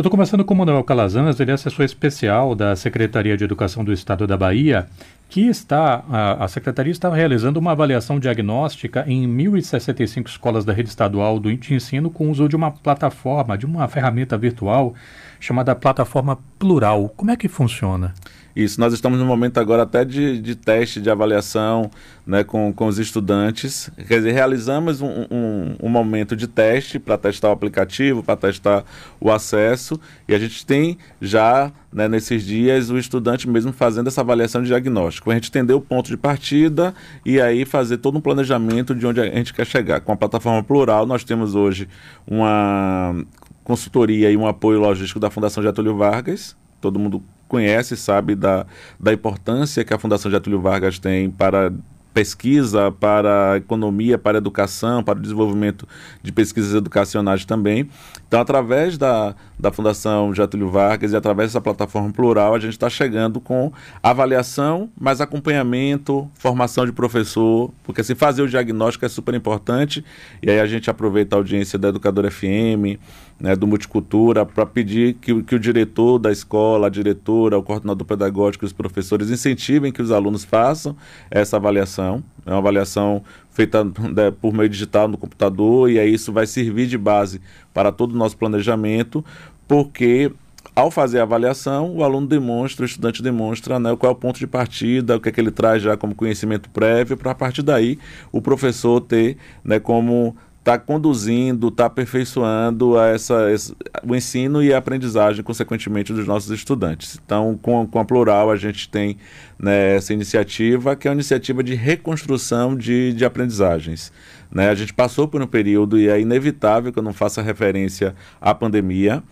Eu 0.00 0.02
estou 0.02 0.12
conversando 0.12 0.46
com 0.46 0.54
o 0.54 0.56
Manuel 0.56 0.82
Calazans, 0.82 1.38
ele 1.38 1.50
é 1.50 1.52
assessor 1.52 1.84
especial 1.84 2.54
da 2.54 2.74
Secretaria 2.74 3.36
de 3.36 3.44
Educação 3.44 3.84
do 3.84 3.92
Estado 3.92 4.26
da 4.26 4.34
Bahia, 4.34 4.88
que 5.28 5.42
está, 5.42 6.02
a, 6.08 6.42
a 6.42 6.48
Secretaria 6.48 6.90
está 6.90 7.12
realizando 7.12 7.58
uma 7.58 7.72
avaliação 7.72 8.18
diagnóstica 8.18 9.04
em 9.06 9.28
1.065 9.28 10.26
escolas 10.26 10.64
da 10.64 10.72
rede 10.72 10.88
estadual 10.88 11.38
do 11.38 11.50
ensino 11.50 12.08
com 12.08 12.28
o 12.28 12.30
uso 12.30 12.48
de 12.48 12.56
uma 12.56 12.70
plataforma, 12.70 13.58
de 13.58 13.66
uma 13.66 13.86
ferramenta 13.88 14.38
virtual 14.38 14.94
chamada 15.38 15.74
Plataforma 15.74 16.38
Plural. 16.58 17.12
Como 17.14 17.30
é 17.30 17.36
que 17.36 17.46
funciona? 17.46 18.14
Isso, 18.62 18.78
nós 18.78 18.92
estamos 18.92 19.18
no 19.18 19.24
momento 19.24 19.58
agora 19.58 19.84
até 19.84 20.04
de, 20.04 20.38
de 20.38 20.54
teste, 20.54 21.00
de 21.00 21.08
avaliação 21.08 21.90
né, 22.26 22.44
com, 22.44 22.70
com 22.74 22.86
os 22.86 22.98
estudantes. 22.98 23.90
Quer 24.06 24.18
dizer, 24.18 24.32
realizamos 24.32 25.00
um, 25.00 25.26
um, 25.30 25.76
um 25.82 25.88
momento 25.88 26.36
de 26.36 26.46
teste 26.46 26.98
para 26.98 27.16
testar 27.16 27.48
o 27.48 27.52
aplicativo, 27.52 28.22
para 28.22 28.36
testar 28.36 28.84
o 29.18 29.30
acesso, 29.32 29.98
e 30.28 30.34
a 30.34 30.38
gente 30.38 30.66
tem 30.66 30.98
já 31.22 31.72
né, 31.90 32.06
nesses 32.06 32.44
dias 32.44 32.90
o 32.90 32.98
estudante 32.98 33.48
mesmo 33.48 33.72
fazendo 33.72 34.08
essa 34.08 34.20
avaliação 34.20 34.60
de 34.60 34.68
diagnóstico. 34.68 35.30
A 35.30 35.34
gente 35.34 35.48
entender 35.48 35.72
o 35.72 35.80
ponto 35.80 36.10
de 36.10 36.18
partida 36.18 36.94
e 37.24 37.40
aí 37.40 37.64
fazer 37.64 37.96
todo 37.96 38.18
um 38.18 38.20
planejamento 38.20 38.94
de 38.94 39.06
onde 39.06 39.22
a 39.22 39.24
gente 39.24 39.54
quer 39.54 39.66
chegar. 39.66 40.02
Com 40.02 40.12
a 40.12 40.16
plataforma 40.16 40.62
plural, 40.62 41.06
nós 41.06 41.24
temos 41.24 41.54
hoje 41.54 41.88
uma 42.26 43.24
consultoria 43.64 44.30
e 44.30 44.36
um 44.36 44.46
apoio 44.46 44.80
logístico 44.80 45.18
da 45.18 45.30
Fundação 45.30 45.62
Getúlio 45.62 45.96
Vargas. 45.96 46.54
Todo 46.78 46.98
mundo 46.98 47.22
conhece, 47.50 47.96
sabe 47.96 48.34
da, 48.34 48.64
da 48.98 49.12
importância 49.12 49.84
que 49.84 49.92
a 49.92 49.98
Fundação 49.98 50.30
Getúlio 50.30 50.60
Vargas 50.60 50.98
tem 50.98 51.28
para 51.28 51.72
pesquisa, 52.12 52.90
para 52.90 53.52
a 53.52 53.56
economia, 53.56 54.18
para 54.18 54.38
a 54.38 54.40
educação, 54.40 55.02
para 55.02 55.18
o 55.18 55.22
desenvolvimento 55.22 55.86
de 56.22 56.32
pesquisas 56.32 56.74
educacionais 56.74 57.44
também. 57.44 57.88
Então, 58.26 58.40
através 58.40 58.96
da, 58.96 59.34
da 59.58 59.72
Fundação 59.72 60.34
Getúlio 60.34 60.70
Vargas 60.70 61.12
e 61.12 61.16
através 61.16 61.50
dessa 61.50 61.60
plataforma 61.60 62.12
plural, 62.12 62.54
a 62.54 62.58
gente 62.58 62.72
está 62.72 62.88
chegando 62.88 63.40
com 63.40 63.72
avaliação, 64.02 64.90
mais 65.00 65.20
acompanhamento, 65.20 66.30
formação 66.34 66.84
de 66.86 66.92
professor, 66.92 67.72
porque 67.84 68.00
assim, 68.00 68.14
fazer 68.14 68.42
o 68.42 68.48
diagnóstico 68.48 69.04
é 69.04 69.08
super 69.08 69.34
importante, 69.34 70.04
e 70.42 70.50
aí 70.50 70.60
a 70.60 70.66
gente 70.66 70.90
aproveita 70.90 71.36
a 71.36 71.38
audiência 71.38 71.78
da 71.78 71.88
Educadora 71.88 72.30
FM, 72.30 72.98
né, 73.40 73.56
do 73.56 73.66
Multicultura, 73.66 74.44
para 74.44 74.66
pedir 74.66 75.14
que, 75.14 75.42
que 75.42 75.54
o 75.54 75.58
diretor 75.58 76.18
da 76.18 76.30
escola, 76.30 76.88
a 76.88 76.90
diretora, 76.90 77.58
o 77.58 77.62
coordenador 77.62 78.06
pedagógico 78.06 78.64
e 78.64 78.66
os 78.66 78.72
professores 78.72 79.30
incentivem 79.30 79.90
que 79.90 80.02
os 80.02 80.10
alunos 80.10 80.44
façam 80.44 80.94
essa 81.30 81.56
avaliação 81.56 82.00
avaliação, 82.10 82.24
é 82.46 82.50
uma 82.50 82.58
avaliação 82.58 83.22
feita 83.50 83.84
né, 83.84 84.30
por 84.40 84.52
meio 84.52 84.68
digital 84.68 85.08
no 85.08 85.18
computador, 85.18 85.90
e 85.90 85.98
aí 85.98 86.12
isso 86.12 86.32
vai 86.32 86.46
servir 86.46 86.86
de 86.86 86.98
base 86.98 87.40
para 87.72 87.92
todo 87.92 88.12
o 88.12 88.16
nosso 88.16 88.36
planejamento, 88.36 89.24
porque 89.68 90.32
ao 90.74 90.90
fazer 90.90 91.20
a 91.20 91.22
avaliação, 91.22 91.94
o 91.96 92.04
aluno 92.04 92.26
demonstra, 92.26 92.84
o 92.84 92.86
estudante 92.86 93.22
demonstra 93.22 93.78
né, 93.78 93.94
qual 93.96 94.10
é 94.10 94.12
o 94.12 94.18
ponto 94.18 94.38
de 94.38 94.46
partida, 94.46 95.16
o 95.16 95.20
que, 95.20 95.28
é 95.28 95.32
que 95.32 95.40
ele 95.40 95.50
traz 95.50 95.82
já 95.82 95.96
como 95.96 96.14
conhecimento 96.14 96.70
prévio, 96.70 97.16
para 97.16 97.32
a 97.32 97.34
partir 97.34 97.62
daí 97.62 97.98
o 98.32 98.40
professor 98.40 99.00
ter 99.00 99.36
né, 99.64 99.78
como 99.78 100.36
está 100.60 100.78
conduzindo, 100.78 101.68
está 101.68 101.86
aperfeiçoando 101.86 102.98
a 102.98 103.08
essa, 103.08 103.50
esse, 103.50 103.74
o 104.06 104.14
ensino 104.14 104.62
e 104.62 104.72
a 104.72 104.78
aprendizagem, 104.78 105.42
consequentemente, 105.42 106.12
dos 106.12 106.26
nossos 106.26 106.50
estudantes. 106.50 107.18
Então, 107.24 107.58
com, 107.60 107.86
com 107.86 107.98
a 107.98 108.04
Plural, 108.04 108.50
a 108.50 108.56
gente 108.56 108.88
tem 108.88 109.16
né, 109.58 109.96
essa 109.96 110.12
iniciativa, 110.12 110.94
que 110.94 111.08
é 111.08 111.10
uma 111.10 111.14
iniciativa 111.14 111.62
de 111.62 111.74
reconstrução 111.74 112.76
de, 112.76 113.14
de 113.14 113.24
aprendizagens. 113.24 114.12
Né? 114.52 114.68
A 114.68 114.74
gente 114.74 114.92
passou 114.92 115.26
por 115.26 115.40
um 115.40 115.46
período, 115.46 115.98
e 115.98 116.08
é 116.08 116.20
inevitável 116.20 116.92
que 116.92 116.98
eu 116.98 117.02
não 117.02 117.14
faça 117.14 117.40
referência 117.40 118.14
à 118.38 118.54
pandemia, 118.54 119.22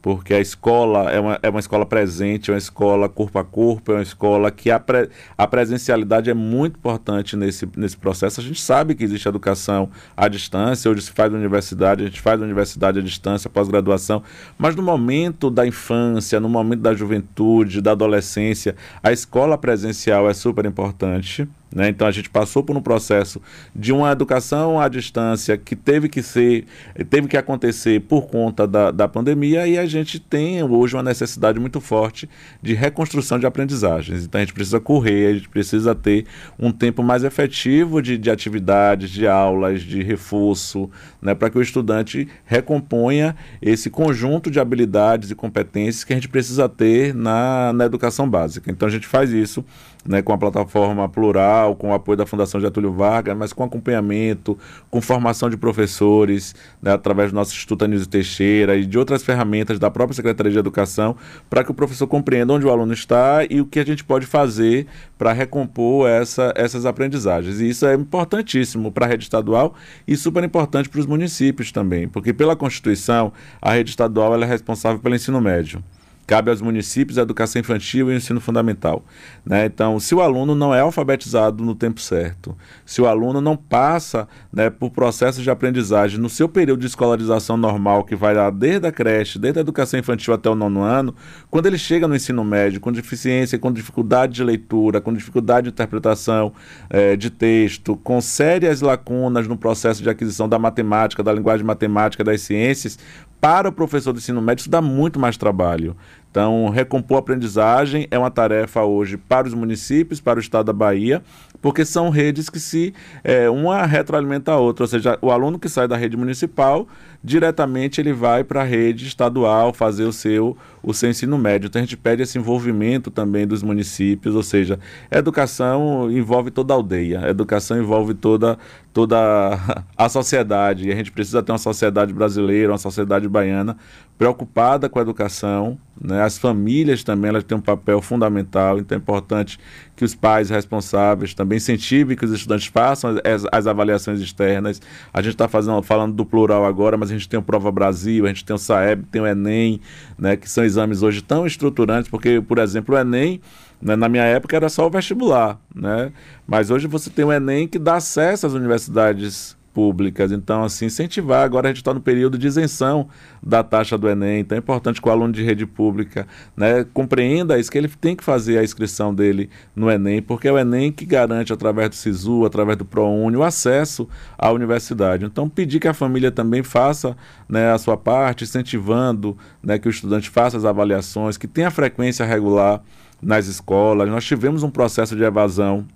porque 0.00 0.32
a 0.32 0.40
escola 0.40 1.10
é 1.10 1.18
uma, 1.18 1.38
é 1.42 1.50
uma 1.50 1.58
escola 1.58 1.84
presente, 1.84 2.50
é 2.50 2.54
uma 2.54 2.58
escola 2.58 3.08
corpo 3.08 3.38
a 3.38 3.44
corpo, 3.44 3.92
é 3.92 3.96
uma 3.96 4.02
escola 4.02 4.50
que 4.50 4.70
a, 4.70 4.78
pre, 4.78 5.08
a 5.36 5.46
presencialidade 5.46 6.30
é 6.30 6.34
muito 6.34 6.76
importante 6.76 7.36
nesse, 7.36 7.68
nesse 7.76 7.96
processo. 7.96 8.40
A 8.40 8.44
gente 8.44 8.60
sabe 8.60 8.94
que 8.94 9.02
existe 9.02 9.28
educação 9.28 9.90
à 10.16 10.28
distância, 10.28 10.90
hoje 10.90 11.02
se 11.02 11.12
faz 11.12 11.32
universidade, 11.32 12.04
a 12.04 12.06
gente 12.06 12.20
faz 12.20 12.40
universidade 12.40 12.98
à 12.98 13.02
distância, 13.02 13.50
pós-graduação, 13.50 14.22
mas 14.56 14.76
no 14.76 14.82
momento 14.82 15.50
da 15.50 15.66
infância, 15.66 16.38
no 16.38 16.48
momento 16.48 16.80
da 16.80 16.94
juventude, 16.94 17.80
da 17.80 17.92
adolescência, 17.92 18.76
a 19.02 19.12
escola 19.12 19.58
presencial 19.58 20.28
é 20.30 20.34
super 20.34 20.64
importante. 20.64 21.48
Né? 21.74 21.88
Então 21.90 22.06
a 22.06 22.10
gente 22.10 22.30
passou 22.30 22.62
por 22.62 22.76
um 22.76 22.80
processo 22.80 23.40
de 23.74 23.92
uma 23.92 24.10
educação 24.10 24.80
à 24.80 24.88
distância 24.88 25.56
que 25.56 25.76
teve 25.76 26.08
que 26.08 26.22
ser, 26.22 26.64
teve 27.10 27.28
que 27.28 27.36
acontecer 27.36 28.00
por 28.02 28.26
conta 28.26 28.66
da, 28.66 28.90
da 28.90 29.06
pandemia 29.06 29.66
e 29.66 29.78
a 29.78 29.84
gente 29.84 30.18
tem 30.18 30.62
hoje 30.62 30.96
uma 30.96 31.02
necessidade 31.02 31.60
muito 31.60 31.80
forte 31.80 32.28
de 32.62 32.72
reconstrução 32.72 33.38
de 33.38 33.46
aprendizagens. 33.46 34.24
Então 34.24 34.40
a 34.40 34.44
gente 34.44 34.54
precisa 34.54 34.80
correr, 34.80 35.26
a 35.26 35.34
gente 35.34 35.48
precisa 35.48 35.94
ter 35.94 36.24
um 36.58 36.72
tempo 36.72 37.02
mais 37.02 37.22
efetivo 37.22 38.00
de, 38.00 38.16
de 38.16 38.30
atividades, 38.30 39.10
de 39.10 39.26
aulas, 39.26 39.82
de 39.82 40.02
reforço, 40.02 40.90
né? 41.20 41.34
para 41.34 41.50
que 41.50 41.58
o 41.58 41.62
estudante 41.62 42.28
recomponha 42.46 43.36
esse 43.60 43.90
conjunto 43.90 44.50
de 44.50 44.58
habilidades 44.58 45.30
e 45.30 45.34
competências 45.34 46.02
que 46.02 46.14
a 46.14 46.16
gente 46.16 46.28
precisa 46.28 46.66
ter 46.66 47.14
na, 47.14 47.72
na 47.74 47.84
educação 47.84 48.28
básica. 48.28 48.70
Então 48.70 48.88
a 48.88 48.90
gente 48.90 49.06
faz 49.06 49.30
isso 49.30 49.62
né, 50.06 50.22
com 50.22 50.32
a 50.32 50.38
plataforma 50.38 51.08
plural, 51.08 51.74
com 51.76 51.90
o 51.90 51.94
apoio 51.94 52.16
da 52.16 52.26
Fundação 52.26 52.60
Getúlio 52.60 52.92
Vargas, 52.92 53.36
mas 53.36 53.52
com 53.52 53.64
acompanhamento, 53.64 54.58
com 54.90 55.00
formação 55.00 55.50
de 55.50 55.56
professores, 55.56 56.54
né, 56.80 56.92
através 56.92 57.30
do 57.30 57.34
nosso 57.34 57.52
Instituto 57.52 57.84
Anísio 57.84 58.06
Teixeira 58.06 58.76
e 58.76 58.86
de 58.86 58.98
outras 58.98 59.22
ferramentas 59.22 59.78
da 59.78 59.90
própria 59.90 60.14
Secretaria 60.14 60.52
de 60.52 60.58
Educação, 60.58 61.16
para 61.48 61.64
que 61.64 61.70
o 61.70 61.74
professor 61.74 62.06
compreenda 62.06 62.52
onde 62.52 62.66
o 62.66 62.70
aluno 62.70 62.92
está 62.92 63.44
e 63.48 63.60
o 63.60 63.66
que 63.66 63.78
a 63.78 63.84
gente 63.84 64.04
pode 64.04 64.26
fazer 64.26 64.86
para 65.16 65.32
recompor 65.32 66.08
essa, 66.08 66.52
essas 66.56 66.86
aprendizagens. 66.86 67.60
E 67.60 67.68
isso 67.68 67.86
é 67.86 67.94
importantíssimo 67.94 68.90
para 68.92 69.06
a 69.06 69.08
rede 69.08 69.24
estadual 69.24 69.74
e 70.06 70.16
super 70.16 70.42
importante 70.44 70.88
para 70.88 71.00
os 71.00 71.06
municípios 71.06 71.72
também, 71.72 72.08
porque 72.08 72.32
pela 72.32 72.56
Constituição, 72.56 73.32
a 73.60 73.72
rede 73.72 73.90
estadual 73.90 74.40
é 74.42 74.46
responsável 74.46 74.98
pelo 74.98 75.14
ensino 75.14 75.40
médio. 75.40 75.82
Cabe 76.28 76.50
aos 76.50 76.60
municípios 76.60 77.16
a 77.16 77.22
educação 77.22 77.58
infantil 77.58 78.10
e 78.10 78.12
o 78.12 78.16
ensino 78.16 78.38
fundamental. 78.38 79.02
Né? 79.46 79.64
Então, 79.64 79.98
se 79.98 80.14
o 80.14 80.20
aluno 80.20 80.54
não 80.54 80.74
é 80.74 80.80
alfabetizado 80.80 81.64
no 81.64 81.74
tempo 81.74 82.02
certo, 82.02 82.54
se 82.84 83.00
o 83.00 83.06
aluno 83.06 83.40
não 83.40 83.56
passa 83.56 84.28
né, 84.52 84.68
por 84.68 84.90
processos 84.90 85.42
de 85.42 85.50
aprendizagem 85.50 86.20
no 86.20 86.28
seu 86.28 86.46
período 86.46 86.80
de 86.80 86.86
escolarização 86.86 87.56
normal, 87.56 88.04
que 88.04 88.14
vai 88.14 88.34
lá 88.34 88.50
desde 88.50 88.86
a 88.86 88.92
creche, 88.92 89.38
desde 89.38 89.58
a 89.58 89.62
educação 89.62 89.98
infantil 89.98 90.34
até 90.34 90.50
o 90.50 90.54
nono 90.54 90.82
ano, 90.82 91.14
quando 91.50 91.64
ele 91.64 91.78
chega 91.78 92.06
no 92.06 92.14
ensino 92.14 92.44
médio 92.44 92.78
com 92.78 92.92
deficiência, 92.92 93.58
com 93.58 93.72
dificuldade 93.72 94.34
de 94.34 94.44
leitura, 94.44 95.00
com 95.00 95.14
dificuldade 95.14 95.64
de 95.64 95.70
interpretação 95.70 96.52
é, 96.90 97.16
de 97.16 97.30
texto, 97.30 97.96
com 97.96 98.20
sérias 98.20 98.82
lacunas 98.82 99.48
no 99.48 99.56
processo 99.56 100.02
de 100.02 100.10
aquisição 100.10 100.46
da 100.46 100.58
matemática, 100.58 101.22
da 101.22 101.32
linguagem 101.32 101.64
matemática, 101.64 102.22
das 102.22 102.42
ciências, 102.42 102.98
para 103.40 103.68
o 103.68 103.72
professor 103.72 104.12
do 104.12 104.18
ensino 104.18 104.42
médio 104.42 104.62
isso 104.62 104.70
dá 104.70 104.82
muito 104.82 105.18
mais 105.18 105.36
trabalho. 105.36 105.96
Então, 106.30 106.68
recompor 106.68 107.16
a 107.16 107.20
aprendizagem 107.20 108.06
é 108.10 108.18
uma 108.18 108.30
tarefa 108.30 108.82
hoje 108.84 109.16
para 109.16 109.46
os 109.46 109.54
municípios, 109.54 110.20
para 110.20 110.38
o 110.38 110.40
estado 110.40 110.66
da 110.66 110.72
Bahia, 110.72 111.22
porque 111.60 111.84
são 111.84 112.10
redes 112.10 112.50
que 112.50 112.60
se 112.60 112.94
é, 113.24 113.48
uma 113.48 113.84
retroalimenta 113.86 114.52
a 114.52 114.58
outra, 114.58 114.84
ou 114.84 114.88
seja, 114.88 115.18
o 115.22 115.30
aluno 115.30 115.58
que 115.58 115.68
sai 115.68 115.88
da 115.88 115.96
rede 115.96 116.16
municipal 116.16 116.86
diretamente 117.28 118.00
ele 118.00 118.12
vai 118.12 118.42
para 118.42 118.62
a 118.62 118.64
rede 118.64 119.06
estadual 119.06 119.72
fazer 119.72 120.04
o 120.04 120.12
seu 120.12 120.56
o 120.82 120.94
seu 120.94 121.10
ensino 121.10 121.36
médio. 121.36 121.66
Então 121.66 121.80
a 121.80 121.84
gente 121.84 121.96
pede 121.96 122.22
esse 122.22 122.38
envolvimento 122.38 123.10
também 123.10 123.46
dos 123.46 123.62
municípios, 123.62 124.34
ou 124.34 124.42
seja, 124.42 124.78
educação 125.10 126.10
envolve 126.10 126.50
toda 126.50 126.72
a 126.72 126.76
aldeia, 126.76 127.28
educação 127.28 127.78
envolve 127.78 128.14
toda 128.14 128.58
toda 128.92 129.58
a 129.96 130.08
sociedade. 130.08 130.88
E 130.88 130.92
a 130.92 130.96
gente 130.96 131.12
precisa 131.12 131.42
ter 131.42 131.52
uma 131.52 131.58
sociedade 131.58 132.12
brasileira, 132.12 132.72
uma 132.72 132.78
sociedade 132.78 133.28
baiana 133.28 133.76
preocupada 134.16 134.88
com 134.88 134.98
a 134.98 135.02
educação, 135.02 135.78
né? 136.00 136.22
As 136.22 136.36
famílias 136.36 137.04
também 137.04 137.28
elas 137.28 137.44
têm 137.44 137.56
um 137.56 137.60
papel 137.60 138.02
fundamental, 138.02 138.78
então 138.78 138.96
é 138.96 139.00
importante 139.00 139.60
que 139.94 140.04
os 140.04 140.12
pais 140.12 140.50
responsáveis 140.50 141.34
também 141.34 141.58
incentivem 141.58 142.16
que 142.16 142.24
os 142.24 142.32
estudantes 142.32 142.66
façam 142.66 143.16
as, 143.24 143.46
as 143.52 143.66
avaliações 143.68 144.20
externas. 144.20 144.80
A 145.12 145.22
gente 145.22 145.34
está 145.34 145.46
falando 145.48 146.12
do 146.12 146.26
plural 146.26 146.64
agora, 146.64 146.96
mas 146.96 147.10
a 147.10 147.14
gente 147.18 147.28
tem 147.28 147.38
o 147.38 147.42
Prova 147.42 147.70
Brasil, 147.70 148.24
a 148.24 148.28
gente 148.28 148.44
tem 148.44 148.54
o 148.54 148.58
SAEB, 148.58 149.04
tem 149.10 149.20
o 149.20 149.26
Enem, 149.26 149.80
né? 150.18 150.36
que 150.36 150.48
são 150.48 150.64
exames 150.64 151.02
hoje 151.02 151.20
tão 151.22 151.46
estruturantes, 151.46 152.10
porque, 152.10 152.40
por 152.40 152.58
exemplo, 152.58 152.94
o 152.94 152.98
Enem 152.98 153.40
né, 153.80 153.96
na 153.96 154.08
minha 154.08 154.24
época 154.24 154.56
era 154.56 154.68
só 154.68 154.86
o 154.86 154.90
vestibular, 154.90 155.58
né? 155.74 156.12
Mas 156.46 156.70
hoje 156.70 156.86
você 156.86 157.10
tem 157.10 157.24
o 157.24 157.32
Enem 157.32 157.68
que 157.68 157.78
dá 157.78 157.96
acesso 157.96 158.46
às 158.46 158.52
universidades 158.52 159.56
públicas. 159.72 160.32
Então, 160.32 160.64
assim, 160.64 160.86
incentivar. 160.86 161.44
Agora 161.44 161.68
a 161.68 161.70
gente 161.70 161.78
está 161.78 161.94
no 161.94 162.00
período 162.00 162.36
de 162.36 162.46
isenção 162.46 163.08
da 163.42 163.62
taxa 163.62 163.96
do 163.96 164.08
Enem. 164.08 164.40
Então 164.40 164.56
é 164.56 164.58
importante 164.58 165.00
que 165.00 165.08
o 165.08 165.10
aluno 165.12 165.32
de 165.32 165.42
rede 165.42 165.66
pública 165.66 166.26
né, 166.56 166.84
compreenda 166.92 167.58
isso, 167.58 167.70
que 167.70 167.78
ele 167.78 167.88
tem 167.88 168.16
que 168.16 168.24
fazer 168.24 168.58
a 168.58 168.64
inscrição 168.64 169.14
dele 169.14 169.48
no 169.74 169.90
Enem, 169.90 170.20
porque 170.20 170.48
é 170.48 170.52
o 170.52 170.58
Enem 170.58 170.90
que 170.90 171.04
garante, 171.04 171.52
através 171.52 171.90
do 171.90 171.94
SISU, 171.94 172.44
através 172.44 172.76
do 172.76 172.84
ProUni, 172.84 173.36
o 173.36 173.42
acesso 173.42 174.08
à 174.36 174.50
universidade. 174.50 175.24
Então, 175.24 175.48
pedir 175.48 175.80
que 175.80 175.88
a 175.88 175.94
família 175.94 176.30
também 176.30 176.62
faça 176.62 177.16
né, 177.48 177.70
a 177.70 177.78
sua 177.78 177.96
parte, 177.96 178.44
incentivando 178.44 179.36
né, 179.62 179.78
que 179.78 179.88
o 179.88 179.90
estudante 179.90 180.30
faça 180.30 180.56
as 180.56 180.64
avaliações, 180.64 181.36
que 181.36 181.46
tenha 181.46 181.70
frequência 181.70 182.24
regular 182.24 182.82
nas 183.22 183.46
escolas. 183.46 184.08
Nós 184.08 184.24
tivemos 184.24 184.62
um 184.62 184.70
processo 184.70 185.14
de 185.14 185.22
evasão 185.22 185.86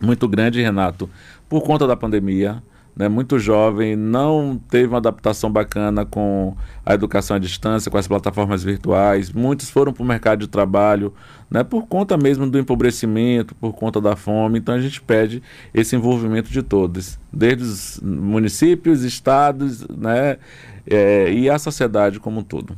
muito 0.00 0.26
grande, 0.26 0.60
Renato, 0.60 1.08
por 1.48 1.62
conta 1.62 1.86
da 1.86 1.96
pandemia 1.96 2.62
né, 2.94 3.08
muito 3.08 3.38
jovem, 3.38 3.96
não 3.96 4.60
teve 4.68 4.88
uma 4.88 4.98
adaptação 4.98 5.50
bacana 5.50 6.04
com 6.04 6.54
a 6.84 6.94
educação 6.94 7.36
à 7.36 7.38
distância, 7.38 7.90
com 7.90 7.96
as 7.96 8.06
plataformas 8.06 8.62
virtuais. 8.62 9.32
Muitos 9.32 9.70
foram 9.70 9.92
para 9.92 10.02
o 10.02 10.06
mercado 10.06 10.40
de 10.40 10.48
trabalho 10.48 11.12
né, 11.50 11.62
por 11.62 11.86
conta 11.86 12.16
mesmo 12.16 12.48
do 12.48 12.58
empobrecimento, 12.58 13.54
por 13.54 13.72
conta 13.72 14.00
da 14.00 14.16
fome. 14.16 14.58
Então 14.58 14.74
a 14.74 14.80
gente 14.80 15.00
pede 15.00 15.42
esse 15.72 15.96
envolvimento 15.96 16.50
de 16.50 16.62
todos, 16.62 17.18
desde 17.32 17.62
os 17.62 18.00
municípios, 18.02 19.02
estados 19.02 19.86
né, 19.88 20.38
é, 20.86 21.32
e 21.32 21.48
a 21.48 21.58
sociedade 21.58 22.20
como 22.20 22.40
um 22.40 22.42
todo. 22.42 22.76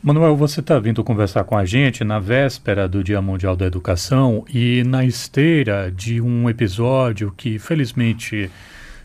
Manuel, 0.00 0.36
você 0.36 0.60
está 0.60 0.78
vindo 0.78 1.02
conversar 1.02 1.42
com 1.42 1.58
a 1.58 1.64
gente 1.64 2.04
na 2.04 2.20
véspera 2.20 2.88
do 2.88 3.02
Dia 3.02 3.20
Mundial 3.20 3.56
da 3.56 3.66
Educação 3.66 4.44
e 4.48 4.84
na 4.84 5.04
esteira 5.04 5.90
de 5.90 6.20
um 6.20 6.48
episódio 6.48 7.34
que, 7.36 7.58
felizmente, 7.58 8.48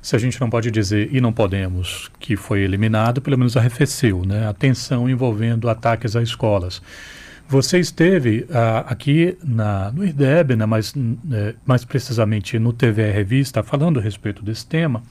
se 0.03 0.17
a 0.17 0.19
gente 0.19 0.39
não 0.41 0.49
pode 0.49 0.69
dizer 0.69 1.07
e 1.13 1.21
não 1.21 1.31
podemos 1.31 2.11
que 2.19 2.35
foi 2.35 2.59
eliminado, 2.59 3.21
pelo 3.21 3.37
menos 3.37 3.55
arrefeceu, 3.55 4.25
né? 4.25 4.45
A 4.45 4.53
tensão 4.53 5.09
envolvendo 5.09 5.69
ataques 5.69 6.13
a 6.17 6.21
escolas. 6.21 6.81
Você 7.47 7.79
esteve 7.79 8.45
ah, 8.51 8.79
aqui 8.87 9.37
na, 9.41 9.91
no 9.91 10.03
IRDEB, 10.03 10.57
né, 10.57 10.65
mais, 10.65 10.93
é, 11.31 11.55
mais 11.65 11.85
precisamente 11.85 12.59
no 12.59 12.73
TV 12.73 13.11
Revista, 13.11 13.63
falando 13.63 13.97
a 13.97 14.03
respeito 14.03 14.43
desse 14.43 14.65
tema, 14.65 15.01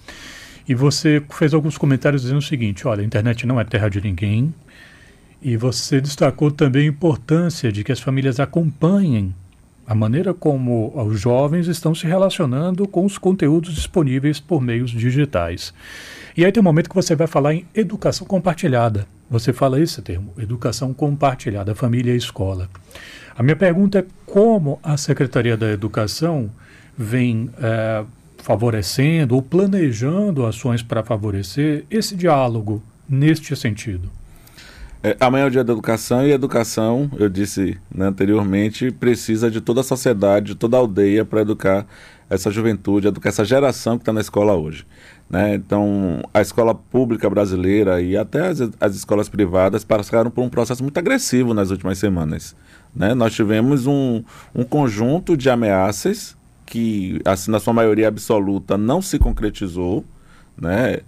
e 0.68 0.74
você 0.74 1.22
fez 1.30 1.54
alguns 1.54 1.78
comentários 1.78 2.22
dizendo 2.22 2.38
o 2.38 2.42
seguinte: 2.42 2.86
olha, 2.86 3.00
a 3.00 3.04
internet 3.04 3.46
não 3.46 3.58
é 3.58 3.64
terra 3.64 3.88
de 3.88 4.00
ninguém, 4.00 4.54
e 5.40 5.56
você 5.56 6.02
destacou 6.02 6.50
também 6.50 6.84
a 6.84 6.90
importância 6.90 7.72
de 7.72 7.82
que 7.82 7.92
as 7.92 8.00
famílias 8.00 8.38
acompanhem 8.38 9.34
a 9.86 9.94
maneira 9.94 10.32
como 10.32 10.92
os 10.94 11.20
jovens 11.20 11.66
estão 11.66 11.94
se 11.94 12.06
relacionando 12.06 12.86
com 12.86 13.04
os 13.04 13.18
conteúdos 13.18 13.74
disponíveis 13.74 14.38
por 14.38 14.60
meios 14.60 14.90
digitais. 14.90 15.74
E 16.36 16.44
aí 16.44 16.52
tem 16.52 16.60
um 16.60 16.64
momento 16.64 16.88
que 16.88 16.94
você 16.94 17.14
vai 17.14 17.26
falar 17.26 17.54
em 17.54 17.66
educação 17.74 18.26
compartilhada. 18.26 19.06
Você 19.28 19.52
fala 19.52 19.80
esse 19.80 20.00
termo, 20.02 20.32
educação 20.38 20.92
compartilhada, 20.94 21.74
família 21.74 22.12
e 22.12 22.16
escola. 22.16 22.68
A 23.36 23.42
minha 23.42 23.56
pergunta 23.56 23.98
é 23.98 24.06
como 24.26 24.78
a 24.82 24.96
Secretaria 24.96 25.56
da 25.56 25.70
Educação 25.70 26.50
vem 26.96 27.50
é, 27.60 28.04
favorecendo 28.38 29.34
ou 29.34 29.42
planejando 29.42 30.44
ações 30.44 30.82
para 30.82 31.02
favorecer 31.02 31.84
esse 31.90 32.14
diálogo 32.14 32.82
neste 33.08 33.56
sentido. 33.56 34.10
É, 35.04 35.16
amanhã 35.18 35.44
é 35.44 35.46
o 35.48 35.50
dia 35.50 35.64
da 35.64 35.72
educação 35.72 36.24
e 36.24 36.30
a 36.30 36.34
educação, 36.34 37.10
eu 37.18 37.28
disse 37.28 37.76
né, 37.92 38.06
anteriormente, 38.06 38.92
precisa 38.92 39.50
de 39.50 39.60
toda 39.60 39.80
a 39.80 39.84
sociedade, 39.84 40.48
de 40.48 40.54
toda 40.54 40.76
a 40.76 40.80
aldeia 40.80 41.24
para 41.24 41.40
educar 41.40 41.86
essa 42.30 42.52
juventude, 42.52 43.08
educar 43.08 43.30
essa 43.30 43.44
geração 43.44 43.98
que 43.98 44.02
está 44.02 44.12
na 44.12 44.20
escola 44.20 44.54
hoje. 44.54 44.86
Né? 45.28 45.54
Então, 45.54 46.22
a 46.32 46.40
escola 46.40 46.72
pública 46.72 47.28
brasileira 47.28 48.00
e 48.00 48.16
até 48.16 48.46
as, 48.46 48.60
as 48.80 48.94
escolas 48.94 49.28
privadas 49.28 49.84
passaram 49.84 50.30
por 50.30 50.42
um 50.42 50.48
processo 50.48 50.84
muito 50.84 50.96
agressivo 50.98 51.52
nas 51.52 51.70
últimas 51.70 51.98
semanas. 51.98 52.54
Né? 52.94 53.12
Nós 53.12 53.34
tivemos 53.34 53.86
um, 53.86 54.22
um 54.54 54.62
conjunto 54.62 55.36
de 55.36 55.50
ameaças 55.50 56.36
que, 56.64 57.20
assim, 57.24 57.50
na 57.50 57.58
sua 57.58 57.72
maioria 57.72 58.06
absoluta, 58.06 58.78
não 58.78 59.02
se 59.02 59.18
concretizou. 59.18 60.04
Né? 60.56 61.00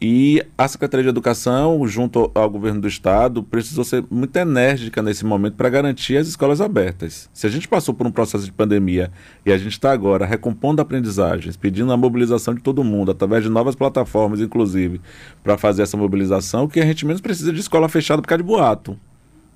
E 0.00 0.40
a 0.56 0.68
Secretaria 0.68 1.02
de 1.02 1.08
Educação, 1.08 1.84
junto 1.88 2.30
ao 2.32 2.48
governo 2.48 2.80
do 2.80 2.86
Estado, 2.86 3.42
precisou 3.42 3.82
ser 3.82 4.04
muito 4.08 4.36
enérgica 4.36 5.02
nesse 5.02 5.24
momento 5.24 5.54
para 5.54 5.68
garantir 5.68 6.16
as 6.16 6.28
escolas 6.28 6.60
abertas. 6.60 7.28
Se 7.32 7.48
a 7.48 7.50
gente 7.50 7.66
passou 7.66 7.92
por 7.92 8.06
um 8.06 8.10
processo 8.12 8.44
de 8.44 8.52
pandemia 8.52 9.10
e 9.44 9.50
a 9.50 9.58
gente 9.58 9.72
está 9.72 9.90
agora 9.90 10.24
recompondo 10.24 10.80
aprendizagens, 10.80 11.56
pedindo 11.56 11.92
a 11.92 11.96
mobilização 11.96 12.54
de 12.54 12.62
todo 12.62 12.84
mundo, 12.84 13.10
através 13.10 13.42
de 13.42 13.50
novas 13.50 13.74
plataformas, 13.74 14.40
inclusive, 14.40 15.00
para 15.42 15.58
fazer 15.58 15.82
essa 15.82 15.96
mobilização, 15.96 16.64
o 16.64 16.68
que 16.68 16.78
a 16.78 16.86
gente 16.86 17.04
menos 17.04 17.20
precisa 17.20 17.52
de 17.52 17.58
escola 17.58 17.88
fechada 17.88 18.22
por 18.22 18.28
causa 18.28 18.42
de 18.44 18.48
boato. 18.48 18.96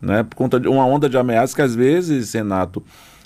Né? 0.00 0.25
Por 0.25 0.34
conta 0.34 0.58
de 0.58 0.66
uma 0.66 0.84
onda 0.84 1.08
de 1.08 1.16
ameaças 1.16 1.54
que, 1.54 1.62
às 1.62 1.76
vezes, 1.76 2.32
Renato, 2.32 2.82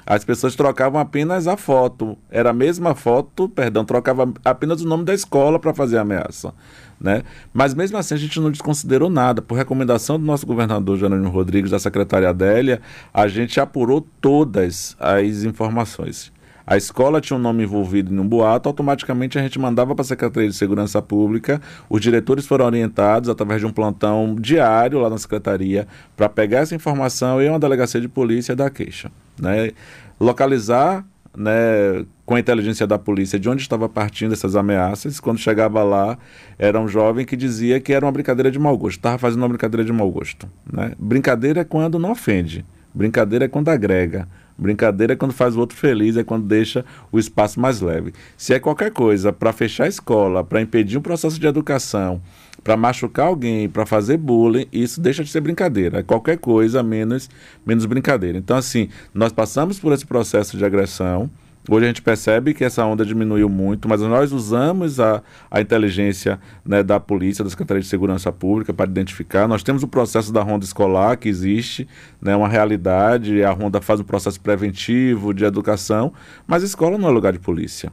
as 0.06 0.24
pessoas 0.24 0.54
trocavam 0.54 1.00
apenas 1.00 1.48
a 1.48 1.56
foto. 1.56 2.16
Era 2.30 2.50
a 2.50 2.52
mesma 2.52 2.94
foto, 2.94 3.48
perdão, 3.48 3.84
trocava 3.84 4.32
apenas 4.44 4.80
o 4.80 4.86
nome 4.86 5.04
da 5.04 5.12
escola 5.12 5.58
para 5.58 5.74
fazer 5.74 5.98
a 5.98 6.02
ameaça. 6.02 6.54
Né? 7.00 7.22
Mas 7.52 7.74
mesmo 7.74 7.98
assim 7.98 8.14
a 8.14 8.18
gente 8.18 8.40
não 8.40 8.50
desconsiderou 8.50 9.10
nada. 9.10 9.42
Por 9.42 9.56
recomendação 9.56 10.18
do 10.18 10.24
nosso 10.24 10.46
governador 10.46 10.98
Jerônimo 10.98 11.28
Rodrigues, 11.28 11.70
da 11.70 11.78
secretária 11.78 12.30
Adélia, 12.30 12.80
a 13.12 13.28
gente 13.28 13.60
apurou 13.60 14.06
todas 14.20 14.96
as 14.98 15.44
informações. 15.44 16.32
A 16.66 16.76
escola 16.76 17.20
tinha 17.20 17.36
um 17.38 17.40
nome 17.40 17.62
envolvido 17.62 18.12
em 18.12 18.18
um 18.18 18.26
boato, 18.26 18.68
automaticamente 18.68 19.38
a 19.38 19.42
gente 19.42 19.56
mandava 19.56 19.94
para 19.94 20.02
a 20.02 20.04
Secretaria 20.04 20.48
de 20.48 20.56
Segurança 20.56 21.00
Pública, 21.00 21.62
os 21.88 22.00
diretores 22.00 22.44
foram 22.44 22.64
orientados 22.64 23.30
através 23.30 23.60
de 23.60 23.66
um 23.68 23.70
plantão 23.70 24.34
diário 24.34 24.98
lá 24.98 25.08
na 25.08 25.16
Secretaria 25.16 25.86
para 26.16 26.28
pegar 26.28 26.60
essa 26.60 26.74
informação 26.74 27.40
e 27.40 27.48
uma 27.48 27.60
delegacia 27.60 28.00
de 28.00 28.08
polícia 28.08 28.56
dar 28.56 28.68
queixa. 28.70 29.12
Né? 29.40 29.70
Localizar 30.18 31.06
né, 31.36 32.04
com 32.24 32.34
a 32.34 32.40
inteligência 32.40 32.86
da 32.86 32.98
polícia 32.98 33.38
de 33.38 33.48
onde 33.48 33.62
estava 33.62 33.88
partindo 33.88 34.32
essas 34.32 34.56
ameaças. 34.56 35.20
Quando 35.20 35.38
chegava 35.38 35.82
lá, 35.82 36.18
era 36.58 36.80
um 36.80 36.88
jovem 36.88 37.24
que 37.24 37.36
dizia 37.36 37.78
que 37.78 37.92
era 37.92 38.04
uma 38.04 38.12
brincadeira 38.12 38.50
de 38.50 38.58
mau 38.58 38.76
gosto, 38.76 38.96
estava 38.96 39.18
fazendo 39.18 39.42
uma 39.42 39.48
brincadeira 39.48 39.84
de 39.84 39.92
mau 39.92 40.10
gosto. 40.10 40.48
Né? 40.72 40.92
Brincadeira 40.98 41.60
é 41.60 41.64
quando 41.64 41.98
não 41.98 42.12
ofende, 42.12 42.64
brincadeira 42.94 43.44
é 43.44 43.48
quando 43.48 43.68
agrega. 43.68 44.26
Brincadeira 44.58 45.12
é 45.12 45.16
quando 45.16 45.32
faz 45.32 45.54
o 45.56 45.60
outro 45.60 45.76
feliz, 45.76 46.16
é 46.16 46.24
quando 46.24 46.46
deixa 46.46 46.84
o 47.12 47.18
espaço 47.18 47.60
mais 47.60 47.80
leve. 47.80 48.12
Se 48.36 48.54
é 48.54 48.58
qualquer 48.58 48.90
coisa 48.90 49.32
para 49.32 49.52
fechar 49.52 49.84
a 49.84 49.88
escola, 49.88 50.42
para 50.42 50.62
impedir 50.62 50.96
um 50.96 51.02
processo 51.02 51.38
de 51.38 51.46
educação, 51.46 52.22
para 52.64 52.76
machucar 52.76 53.26
alguém, 53.26 53.68
para 53.68 53.84
fazer 53.84 54.16
bullying, 54.16 54.66
isso 54.72 55.00
deixa 55.00 55.22
de 55.22 55.30
ser 55.30 55.40
brincadeira. 55.40 55.98
É 55.98 56.02
qualquer 56.02 56.38
coisa 56.38 56.82
menos, 56.82 57.28
menos 57.66 57.84
brincadeira. 57.84 58.38
Então, 58.38 58.56
assim, 58.56 58.88
nós 59.12 59.32
passamos 59.32 59.78
por 59.78 59.92
esse 59.92 60.06
processo 60.06 60.56
de 60.56 60.64
agressão. 60.64 61.30
Hoje 61.68 61.84
a 61.84 61.88
gente 61.88 62.02
percebe 62.02 62.54
que 62.54 62.64
essa 62.64 62.84
onda 62.84 63.04
diminuiu 63.04 63.48
muito, 63.48 63.88
mas 63.88 64.00
nós 64.00 64.32
usamos 64.32 65.00
a, 65.00 65.20
a 65.50 65.60
inteligência 65.60 66.38
né, 66.64 66.80
da 66.80 67.00
polícia, 67.00 67.42
da 67.42 67.50
Secretaria 67.50 67.82
de 67.82 67.88
Segurança 67.88 68.30
Pública 68.30 68.72
para 68.72 68.88
identificar. 68.88 69.48
Nós 69.48 69.64
temos 69.64 69.82
o 69.82 69.88
processo 69.88 70.32
da 70.32 70.42
ronda 70.42 70.64
escolar, 70.64 71.16
que 71.16 71.28
existe, 71.28 71.88
né, 72.22 72.36
uma 72.36 72.48
realidade, 72.48 73.42
a 73.42 73.50
ronda 73.50 73.80
faz 73.80 73.98
um 73.98 74.04
processo 74.04 74.40
preventivo 74.40 75.34
de 75.34 75.44
educação, 75.44 76.12
mas 76.46 76.62
escola 76.62 76.96
não 76.96 77.08
é 77.08 77.12
lugar 77.12 77.32
de 77.32 77.40
polícia. 77.40 77.92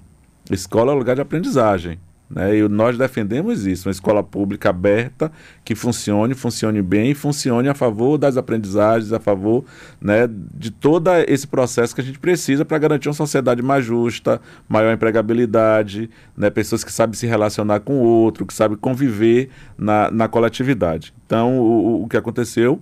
Escola 0.51 0.91
é 0.91 0.95
lugar 0.95 1.15
de 1.15 1.21
aprendizagem. 1.21 1.97
Né? 2.29 2.57
E 2.57 2.67
nós 2.67 2.97
defendemos 2.97 3.65
isso, 3.65 3.88
uma 3.88 3.91
escola 3.91 4.23
pública 4.23 4.69
aberta, 4.69 5.31
que 5.63 5.75
funcione, 5.75 6.33
funcione 6.33 6.81
bem 6.81 7.13
funcione 7.13 7.69
a 7.69 7.73
favor 7.73 8.17
das 8.17 8.38
aprendizagens, 8.38 9.13
a 9.13 9.19
favor 9.19 9.63
né, 10.01 10.27
de 10.27 10.71
todo 10.71 11.09
esse 11.27 11.45
processo 11.47 11.93
que 11.93 12.01
a 12.01 12.03
gente 12.03 12.19
precisa 12.19 12.65
para 12.65 12.77
garantir 12.77 13.07
uma 13.07 13.13
sociedade 13.13 13.62
mais 13.62 13.86
justa, 13.86 14.41
maior 14.67 14.93
empregabilidade, 14.93 16.09
né, 16.36 16.49
pessoas 16.49 16.83
que 16.83 16.91
sabem 16.91 17.13
se 17.13 17.27
relacionar 17.27 17.81
com 17.81 17.99
o 17.99 18.03
outro, 18.03 18.45
que 18.45 18.53
sabem 18.53 18.77
conviver 18.77 19.49
na, 19.77 20.09
na 20.09 20.27
coletividade. 20.27 21.13
Então, 21.25 21.59
o, 21.59 22.03
o 22.03 22.07
que 22.07 22.17
aconteceu 22.17 22.81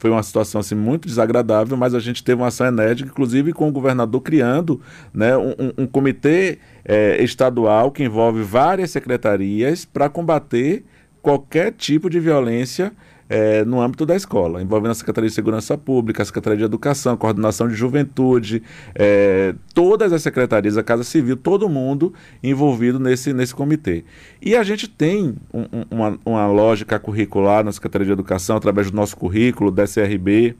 foi 0.00 0.10
uma 0.10 0.22
situação 0.22 0.62
assim, 0.62 0.74
muito 0.74 1.06
desagradável, 1.06 1.76
mas 1.76 1.94
a 1.94 2.00
gente 2.00 2.24
teve 2.24 2.40
uma 2.40 2.48
ação 2.48 2.66
enérgica, 2.66 3.10
inclusive 3.10 3.52
com 3.52 3.68
o 3.68 3.70
governador 3.70 4.22
criando 4.22 4.80
né, 5.12 5.36
um, 5.36 5.54
um 5.76 5.86
comitê 5.86 6.58
é, 6.82 7.22
estadual 7.22 7.92
que 7.92 8.02
envolve 8.02 8.42
várias 8.42 8.90
secretarias 8.90 9.84
para 9.84 10.08
combater 10.08 10.84
qualquer 11.20 11.72
tipo 11.72 12.08
de 12.08 12.18
violência 12.18 12.92
é, 13.30 13.64
no 13.64 13.80
âmbito 13.80 14.04
da 14.04 14.16
escola, 14.16 14.60
envolvendo 14.60 14.90
a 14.90 14.94
Secretaria 14.94 15.30
de 15.30 15.34
Segurança 15.34 15.78
Pública, 15.78 16.20
a 16.20 16.26
Secretaria 16.26 16.58
de 16.58 16.64
Educação, 16.64 17.16
Coordenação 17.16 17.68
de 17.68 17.74
Juventude, 17.74 18.60
é, 18.92 19.54
todas 19.72 20.12
as 20.12 20.20
secretarias, 20.20 20.76
a 20.76 20.82
Casa 20.82 21.04
Civil, 21.04 21.36
todo 21.36 21.68
mundo 21.68 22.12
envolvido 22.42 22.98
nesse, 22.98 23.32
nesse 23.32 23.54
comitê. 23.54 24.04
E 24.42 24.56
a 24.56 24.64
gente 24.64 24.88
tem 24.88 25.36
um, 25.54 25.64
uma, 25.88 26.18
uma 26.26 26.46
lógica 26.48 26.98
curricular 26.98 27.62
na 27.62 27.70
Secretaria 27.70 28.06
de 28.06 28.12
Educação, 28.12 28.56
através 28.56 28.90
do 28.90 28.96
nosso 28.96 29.16
currículo, 29.16 29.70
da 29.70 29.84
SRB, 29.84 30.56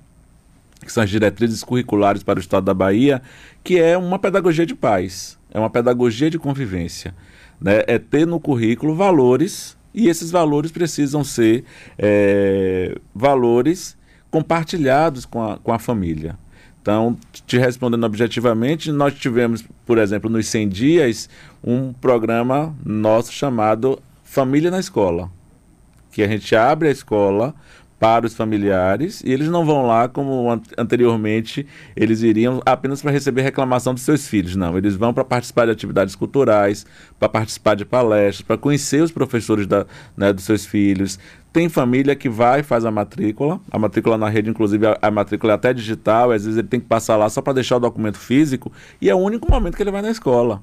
que 0.81 0.93
são 0.93 1.03
as 1.03 1.11
diretrizes 1.11 1.65
curriculares 1.65 2.23
para 2.23 2.39
o 2.39 2.41
Estado 2.41 2.65
da 2.65 2.73
Bahia, 2.73 3.21
que 3.65 3.81
é 3.81 3.99
uma 3.99 4.19
pedagogia 4.19 4.65
de 4.65 4.77
paz, 4.77 5.37
é 5.51 5.59
uma 5.59 5.69
pedagogia 5.69 6.31
de 6.31 6.39
convivência. 6.39 7.17
Né? 7.61 7.83
É 7.89 7.99
ter 7.99 8.27
no 8.29 8.39
currículo 8.39 8.95
valores 8.95 9.77
e 9.95 10.09
esses 10.09 10.31
valores 10.31 10.71
precisam 10.71 11.25
ser 11.25 11.65
é, 11.99 12.97
valores 13.15 13.97
compartilhados 14.31 15.25
com 15.25 15.43
a, 15.43 15.59
com 15.59 15.73
a 15.73 15.79
família. 15.79 16.39
Então, 16.81 17.17
te 17.47 17.59
respondendo 17.59 18.05
objetivamente, 18.05 18.91
nós 18.91 19.15
tivemos, 19.15 19.63
por 19.85 19.99
exemplo, 19.99 20.31
nos 20.31 20.47
100 20.47 20.69
dias, 20.69 21.29
um 21.63 21.93
programa 21.93 22.75
nosso 22.85 23.33
chamado 23.33 24.01
Família 24.25 24.71
na 24.71 24.81
Escola, 24.81 25.31
que 26.11 26.23
a 26.23 26.29
gente 26.29 26.57
abre 26.57 26.89
a 26.89 26.91
escola 26.91 27.55
para 28.01 28.25
os 28.25 28.35
familiares 28.35 29.23
e 29.23 29.31
eles 29.31 29.49
não 29.49 29.63
vão 29.63 29.87
lá 29.87 30.09
como 30.09 30.49
anteriormente 30.79 31.67
eles 31.95 32.23
iriam 32.23 32.63
apenas 32.65 33.03
para 33.03 33.11
receber 33.11 33.43
reclamação 33.43 33.93
dos 33.93 34.03
seus 34.03 34.27
filhos. 34.27 34.57
Não, 34.57 34.79
eles 34.79 34.97
vão 34.97 35.13
para 35.13 35.23
participar 35.23 35.67
de 35.67 35.73
atividades 35.73 36.15
culturais, 36.17 36.87
para 37.19 37.29
participar 37.29 37.77
de 37.77 37.85
palestras, 37.85 38.41
para 38.41 38.57
conhecer 38.57 39.03
os 39.03 39.13
professores 39.13 39.67
da, 39.67 39.85
né, 40.17 40.33
dos 40.33 40.45
seus 40.45 40.65
filhos. 40.65 41.19
Tem 41.53 41.69
família 41.69 42.17
que 42.17 42.29
vai 42.29 42.61
e 42.61 42.63
faz 42.63 42.87
a 42.87 42.91
matrícula, 42.91 43.61
a 43.71 43.79
matrícula 43.79 44.17
na 44.17 44.31
rede, 44.31 44.49
inclusive 44.49 44.87
a, 44.87 44.99
a 45.03 45.11
matrícula 45.11 45.53
é 45.53 45.57
até 45.57 45.75
digital, 45.75 46.31
às 46.31 46.45
vezes 46.45 46.59
ele 46.59 46.69
tem 46.69 46.81
que 46.81 46.87
passar 46.87 47.17
lá 47.17 47.29
só 47.29 47.43
para 47.43 47.53
deixar 47.53 47.77
o 47.77 47.81
documento 47.81 48.19
físico 48.19 48.73
e 48.99 49.11
é 49.11 49.15
o 49.15 49.19
único 49.19 49.51
momento 49.51 49.77
que 49.77 49.83
ele 49.83 49.91
vai 49.91 50.01
na 50.01 50.11
escola. 50.11 50.63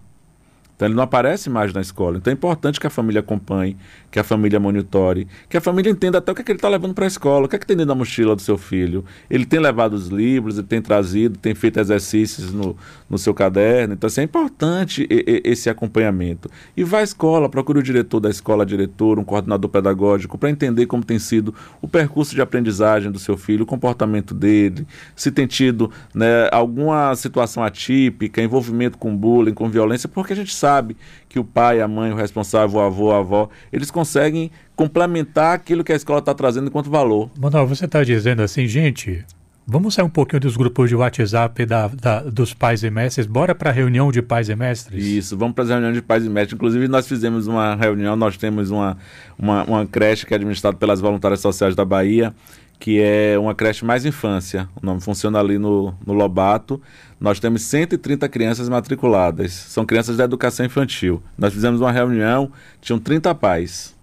Então 0.78 0.88
ele 0.88 0.96
não 0.96 1.04
aparece 1.04 1.50
mais 1.50 1.74
na 1.74 1.82
escola. 1.82 2.18
Então 2.18 2.30
é 2.30 2.36
importante 2.36 2.80
que 2.80 2.86
a 2.86 2.90
família 2.90 3.20
acompanhe, 3.20 3.76
que 4.10 4.20
a 4.20 4.24
família 4.24 4.60
monitore, 4.60 5.28
que 5.50 5.58
a 5.58 5.62
família 5.62 5.90
entenda 5.90 6.18
até 6.18 6.32
o 6.32 6.36
que, 6.36 6.42
é 6.42 6.44
que 6.44 6.52
ele 6.52 6.58
está 6.58 6.70
levando 6.70 6.94
para 6.94 7.06
a 7.06 7.08
escola, 7.08 7.46
o 7.46 7.50
que 7.50 7.56
é 7.56 7.60
que 7.60 7.66
tem 7.66 7.76
dentro 7.76 7.90
da 7.90 7.96
mochila 7.96 8.36
do 8.36 8.42
seu 8.42 8.58
filho. 8.58 9.04
Ele 9.30 9.46
tem 9.46 9.60
levado 9.60 9.94
os 9.94 10.08
livros, 10.08 10.58
ele 10.58 10.68
tem 10.68 10.82
trazido, 10.82 11.38
tem 11.38 11.54
feito 11.54 11.80
exercícios 11.80 12.52
no, 12.54 12.76
no 13.10 13.18
seu 13.18 13.34
caderno. 13.34 13.94
Então 13.94 14.08
assim, 14.08 14.22
é 14.22 14.24
importante 14.24 15.08
e, 15.10 15.42
e, 15.46 15.50
esse 15.50 15.70
acompanhamento. 15.70 16.50
E 16.76 16.84
vá 16.84 17.00
à 17.00 17.04
escola, 17.04 17.50
procure 17.50 17.80
o 17.80 17.84
diretor 17.84 18.20
da 18.20 18.30
escola, 18.30 18.66
diretor, 18.66 19.20
um 19.20 19.24
coordenador 19.24 19.70
pedagógico, 19.70 20.38
para 20.38 20.50
entender 20.50 20.86
como 20.86 21.04
tem 21.04 21.20
sido 21.20 21.54
o 21.82 21.88
percurso 21.88 22.34
de 22.34 22.42
aprendizagem 22.42 23.12
do 23.12 23.20
seu 23.20 23.38
filho, 23.38 23.64
o 23.64 23.68
comportamento 23.68 24.34
dele, 24.34 24.88
se 25.16 25.32
tem 25.32 25.46
tido 25.46 25.92
né, 26.14 26.50
alguma 26.52 27.14
situação 27.16 27.64
atípica, 27.64 28.42
envolvimento 28.42 28.98
com 28.98 29.16
bullying, 29.16 29.54
com 29.54 29.70
violência, 29.70 30.08
porque 30.08 30.34
a 30.34 30.36
gente 30.36 30.54
sabe 30.54 30.78
sabe 30.78 30.98
que 31.30 31.40
o 31.40 31.44
pai, 31.44 31.82
a 31.82 31.88
mãe, 31.88 32.12
o 32.12 32.16
responsável, 32.16 32.80
o 32.80 32.82
avô, 32.82 33.12
a 33.12 33.20
avó, 33.20 33.50
eles 33.72 33.92
conseguem 33.92 34.52
complementar 34.76 35.56
aquilo 35.56 35.84
que 35.84 35.92
a 35.92 35.96
escola 35.96 36.20
está 36.20 36.34
trazendo 36.34 36.68
enquanto 36.68 36.90
valor. 36.90 37.30
Manuel, 37.40 37.68
você 37.68 37.86
está 37.86 38.04
dizendo 38.04 38.42
assim, 38.42 38.68
gente, 38.68 39.26
Vamos 39.70 39.96
sair 39.96 40.06
um 40.06 40.10
pouquinho 40.10 40.40
dos 40.40 40.56
grupos 40.56 40.88
de 40.88 40.96
WhatsApp 40.96 41.66
da, 41.66 41.90
da 41.90 42.22
dos 42.22 42.54
pais 42.54 42.84
e 42.84 42.90
mestres. 42.90 43.28
Bora 43.28 43.54
para 43.54 43.70
a 43.70 43.74
reunião 43.74 44.10
de 44.14 44.22
pais 44.22 44.48
e 44.48 44.56
mestres? 44.56 45.06
Isso, 45.06 45.36
vamos 45.36 45.56
para 45.56 45.66
a 45.66 45.68
reunião 45.68 45.92
de 45.92 46.02
pais 46.02 46.24
e 46.24 46.30
mestres. 46.30 46.54
Inclusive, 46.54 46.88
nós 46.88 47.06
fizemos 47.06 47.48
uma 47.48 47.76
reunião, 47.76 48.16
nós 48.16 48.38
temos 48.38 48.72
uma, 48.72 48.98
uma, 49.38 49.66
uma 49.66 49.86
creche 49.86 50.26
que 50.26 50.34
é 50.34 50.38
administrada 50.38 50.78
pelas 50.78 51.02
voluntárias 51.02 51.42
sociais 51.42 51.76
da 51.76 51.84
Bahia, 51.84 52.34
que 52.80 53.02
é 53.02 53.38
uma 53.38 53.56
creche 53.56 53.84
mais 53.84 54.06
infância. 54.06 54.70
O 54.82 54.86
nome 54.86 55.02
funciona 55.02 55.40
ali 55.40 55.58
no, 55.58 55.94
no 56.06 56.14
Lobato. 56.14 56.82
Nós 57.20 57.40
temos 57.40 57.64
130 57.64 58.28
crianças 58.30 58.70
matriculadas. 58.70 59.52
São 59.52 59.86
crianças 59.86 60.18
da 60.18 60.24
educação 60.24 60.66
infantil. 60.66 61.22
Nós 61.38 61.54
fizemos 61.54 61.82
uma 61.82 61.92
reunião, 61.92 62.52
tinham 62.80 63.00
30 63.00 63.34
pais. 63.36 63.96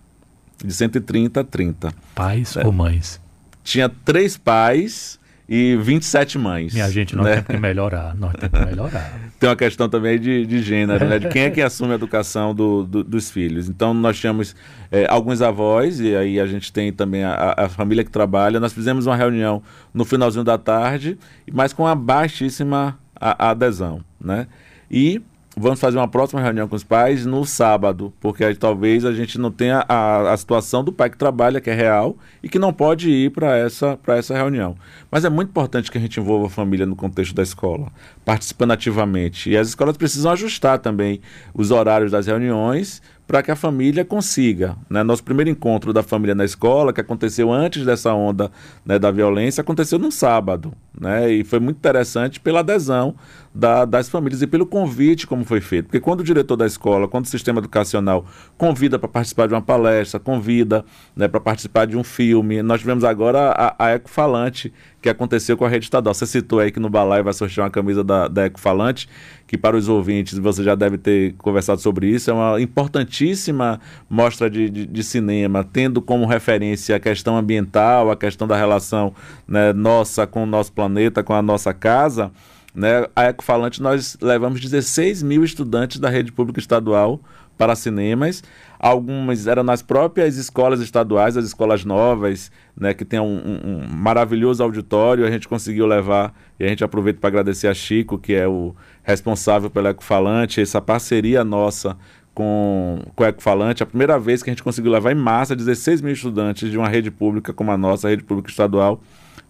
De 0.63 0.73
130 0.73 1.41
a 1.41 1.45
30. 1.45 1.95
Pais 2.15 2.57
é. 2.57 2.67
ou 2.67 2.73
mães? 2.73 3.21
Tinha 3.63 3.89
três 3.89 4.37
pais 4.37 5.19
e 5.49 5.77
27 5.77 6.39
mães. 6.39 6.73
Minha 6.73 6.91
gente, 6.91 7.15
nós 7.15 7.27
né? 7.27 7.33
temos 7.33 7.47
que 7.49 7.57
melhorar, 7.59 8.15
nós 8.17 8.33
temos 8.35 8.59
que 8.59 8.67
melhorar. 8.67 9.13
Tem 9.39 9.49
uma 9.49 9.57
questão 9.57 9.89
também 9.89 10.19
de, 10.19 10.47
de 10.47 10.63
gênero, 10.63 11.07
né? 11.07 11.19
De 11.19 11.29
quem 11.29 11.43
é 11.43 11.51
que 11.51 11.61
assume 11.61 11.93
a 11.93 11.95
educação 11.97 12.55
do, 12.55 12.85
do, 12.85 13.05
dos 13.05 13.31
filhos. 13.31 13.69
Então, 13.69 13.93
nós 13.93 14.19
tínhamos 14.19 14.57
é, 14.91 15.07
alguns 15.09 15.43
avós, 15.43 16.01
e 16.01 16.17
aí 16.17 16.41
a 16.41 16.47
gente 16.47 16.73
tem 16.73 16.93
também 16.93 17.25
a, 17.25 17.55
a, 17.59 17.69
família 17.69 18.03
que 18.03 18.11
trabalha. 18.11 18.59
Nós 18.59 18.73
fizemos 18.73 19.07
uma 19.07 19.17
reunião 19.17 19.63
no 19.93 20.05
finalzinho 20.05 20.45
da 20.45 20.57
tarde, 20.57 21.19
mas 21.53 21.75
com 21.75 21.83
uma 21.83 21.95
baixíssima 21.95 22.99
a, 23.15 23.49
a 23.49 23.51
adesão, 23.51 24.01
né? 24.19 24.47
E 24.91 25.21
vamos 25.57 25.81
fazer 25.81 25.99
uma 25.99 26.09
próxima 26.09 26.41
reunião 26.41 26.67
com 26.67 26.77
os 26.77 26.85
pais 26.85 27.25
no 27.25 27.45
sábado, 27.45 28.13
porque 28.21 28.45
aí, 28.45 28.55
talvez 28.55 29.05
a 29.05 29.13
gente 29.13 29.39
não 29.39 29.51
tenha 29.51 29.85
a, 29.89 30.33
a 30.33 30.37
situação 30.37 30.83
do 30.83 30.93
pai 30.93 31.11
que 31.11 31.17
trabalha, 31.17 31.61
que 31.61 31.71
é 31.71 31.75
real, 31.75 32.17
e 32.43 32.49
que 32.49 32.59
não 32.59 32.73
pode 32.73 33.11
ir 33.11 33.31
para 33.31 33.57
essa, 33.57 33.99
essa 34.09 34.35
reunião. 34.35 34.77
Mas 35.11 35.25
é 35.25 35.31
muito 35.31 35.51
importante 35.51 35.91
que 35.91 35.99
a 35.99 36.01
gente 36.01 36.19
envolva 36.19 36.47
a 36.47 36.51
família 36.51 36.87
no 36.87 36.97
contexto 36.97 37.35
da 37.35 37.43
escola, 37.43 37.93
participando 38.25 38.73
ativamente. 38.73 39.51
E 39.51 39.57
as 39.57 39.69
escolas 39.69 39.97
precisam 39.97 40.33
ajustar 40.33 40.79
também 40.79 41.21
os 41.55 41.71
horários 41.71 42.13
das 42.13 42.27
reuniões 42.27 43.01
para 43.27 43.43
que 43.43 43.51
a 43.51 43.57
família 43.57 44.05
consiga. 44.05 44.77
Né? 44.89 45.03
Nosso 45.03 45.25
primeiro 45.25 45.51
encontro 45.51 45.93
da 45.93 46.03
família 46.03 46.35
na 46.35 46.45
escola, 46.45 46.93
que 46.93 47.01
aconteceu 47.01 47.51
antes 47.51 47.85
dessa 47.85 48.13
onda 48.13 48.51
né, 48.85 48.99
da 48.99 49.11
violência, 49.11 49.63
aconteceu 49.63 49.99
num 49.99 50.11
sábado. 50.11 50.73
Né? 50.99 51.33
E 51.33 51.45
foi 51.45 51.59
muito 51.59 51.79
interessante 51.79 52.39
pela 52.39 52.61
adesão 52.61 53.15
da, 53.55 53.85
das 53.85 54.09
famílias 54.09 54.43
e 54.43 54.47
pelo 54.47 54.67
convite 54.67 55.27
como 55.27 55.45
foi 55.45 55.61
feito. 55.61 55.87
Porque 55.87 56.01
quando 56.01 56.21
o 56.21 56.25
diretor 56.25 56.57
da 56.57 56.67
escola, 56.67 57.09
quando 57.09 57.25
o 57.25 57.29
sistema 57.29 57.61
educacional 57.61 58.27
convida 58.59 58.99
para 58.99 59.09
participar 59.09 59.49
de 59.49 59.55
uma 59.55 59.63
palestra, 59.63 60.21
convida 60.21 60.85
né, 61.17 61.27
para 61.27 61.41
participar 61.41 61.87
de 61.87 61.97
um 61.97 62.05
filme, 62.05 62.63
nós 62.63 62.81
tivemos 62.81 63.05
agora 63.05 63.51
a, 63.53 63.87
a 63.87 63.91
Ecofalante, 63.93 64.73
que 65.05 65.09
aconteceu 65.11 65.55
com 65.55 65.67
a 65.67 65.69
rede 65.69 65.85
estadual. 65.85 66.15
Você 66.15 66.27
citou 66.27 66.61
aí 66.61 66.73
que 66.73 66.81
no 66.81 66.89
Balai 66.89 67.23
vai 67.23 67.35
sortear 67.35 67.67
uma 67.67 67.71
camisa 67.71 68.03
da, 68.03 68.27
da 68.27 68.47
Ecofalante, 68.47 69.07
que 69.47 69.59
para 69.59 69.77
os 69.77 69.87
ouvintes, 69.87 70.39
você 70.39 70.65
já 70.65 70.75
deve 70.75 70.97
ter 70.97 71.35
conversado 71.35 71.79
sobre 71.79 72.09
isso, 72.09 72.31
é 72.31 72.33
uma 72.33 72.59
importantíssima 72.59 73.79
mostra 74.09 74.49
de, 74.49 74.71
de, 74.71 74.87
de 74.87 75.05
cinema, 75.05 75.63
tendo 75.63 76.01
como 76.01 76.25
referência 76.25 76.97
a 76.97 76.99
questão 76.99 77.37
ambiental, 77.37 78.11
a 78.11 78.17
questão 78.17 78.49
da 78.49 78.57
relação 78.57 79.13
né, 79.47 79.75
nossa 79.75 80.27
com 80.27 80.45
o 80.45 80.47
nosso 80.47 80.73
planeta, 80.73 81.23
com 81.23 81.35
a 81.35 81.43
nossa 81.43 81.75
casa. 81.75 82.33
Né? 82.75 83.07
A 83.15 83.25
Ecofalante, 83.25 83.83
nós 83.83 84.17
levamos 84.23 84.59
16 84.59 85.23
mil 85.23 85.45
estudantes 85.45 86.01
da 86.01 86.09
rede 86.09 86.33
pública 86.33 86.61
estadual 86.61 87.21
para 87.57 87.75
cinemas. 87.75 88.43
Algumas 88.79 89.47
eram 89.47 89.63
nas 89.63 89.83
próprias 89.83 90.37
escolas 90.37 90.81
estaduais, 90.81 91.37
as 91.37 91.45
escolas 91.47 91.85
novas, 91.85 92.51
né, 92.79 92.93
que 92.93 93.05
tem 93.05 93.19
um, 93.19 93.25
um, 93.25 93.61
um 93.65 93.89
maravilhoso 93.89 94.63
auditório. 94.63 95.27
A 95.27 95.31
gente 95.31 95.49
conseguiu 95.49 95.87
levar, 95.87 96.35
e 96.59 96.65
a 96.65 96.69
gente 96.69 96.85
aproveita 96.85 97.21
para 97.21 97.29
agradecer 97.29 97.69
a 97.69 97.75
Chico, 97.75 98.19
que 98.19 98.35
é 98.35 98.47
o 98.47 98.75
responsável 99.03 99.71
pelo 99.71 99.89
Ecofalante, 99.89 100.61
essa 100.61 100.81
parceria 100.81 101.43
nossa 101.43 101.97
com, 102.35 103.01
com 103.15 103.23
o 103.23 103.27
Ecofalante. 103.27 103.83
A 103.83 103.87
primeira 103.87 104.19
vez 104.19 104.43
que 104.43 104.51
a 104.51 104.53
gente 104.53 104.63
conseguiu 104.63 104.93
levar 104.93 105.13
em 105.13 105.15
massa 105.15 105.55
16 105.55 106.03
mil 106.03 106.13
estudantes 106.13 106.71
de 106.71 106.77
uma 106.77 106.89
rede 106.89 107.11
pública 107.11 107.53
como 107.53 107.71
a 107.71 107.79
nossa, 107.79 108.09
a 108.09 108.11
rede 108.11 108.25
pública 108.25 108.51
estadual, 108.51 109.01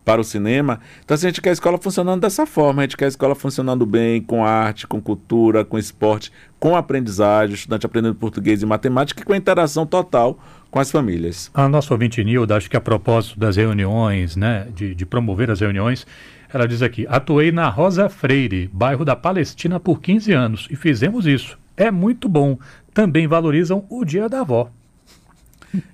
para 0.05 0.21
o 0.21 0.25
cinema. 0.25 0.81
Então, 1.05 1.14
assim, 1.14 1.27
a 1.27 1.31
gente 1.31 1.40
quer 1.40 1.51
a 1.51 1.53
escola 1.55 1.79
funcionando 1.79 2.21
dessa 2.21 2.45
forma, 2.45 2.83
a 2.83 2.85
gente 2.85 2.97
quer 2.97 3.07
a 3.07 3.09
escola 3.09 3.35
funcionando 3.35 3.87
bem, 3.87 4.21
com 4.21 4.45
arte, 4.45 4.87
com 4.87 5.01
cultura, 5.01 5.64
com 5.64 5.79
esporte, 5.79 6.31
com 6.61 6.77
aprendizagem, 6.77 7.55
o 7.55 7.57
estudante 7.57 7.87
aprendendo 7.87 8.14
português 8.14 8.62
e 8.62 8.67
matemática 8.67 9.23
e 9.23 9.25
com 9.25 9.33
a 9.33 9.37
interação 9.37 9.87
total 9.87 10.38
com 10.71 10.81
as 10.81 10.90
famílias. 10.90 11.51
A 11.55 11.69
nossa 11.69 11.95
ouvinte 11.95 12.23
Nilda, 12.25 12.57
acho 12.57 12.69
que 12.69 12.77
a 12.77 12.81
propósito 12.81 13.38
das 13.38 13.57
reuniões, 13.57 14.35
né, 14.35 14.67
de, 14.75 14.95
de 14.95 15.07
promover 15.07 15.51
as 15.51 15.61
reuniões, 15.61 16.07
ela 16.53 16.67
diz 16.67 16.83
aqui: 16.83 17.07
atuei 17.09 17.53
na 17.53 17.69
Rosa 17.69 18.09
Freire, 18.09 18.69
bairro 18.73 19.05
da 19.05 19.14
Palestina, 19.14 19.79
por 19.79 20.01
15 20.01 20.33
anos 20.33 20.69
e 20.71 20.77
fizemos 20.77 21.27
isso. 21.27 21.59
É 21.77 21.90
muito 21.90 22.29
bom. 22.29 22.59
Também 22.93 23.27
valorizam 23.27 23.85
o 23.88 24.05
Dia 24.05 24.29
da 24.29 24.40
Avó. 24.40 24.71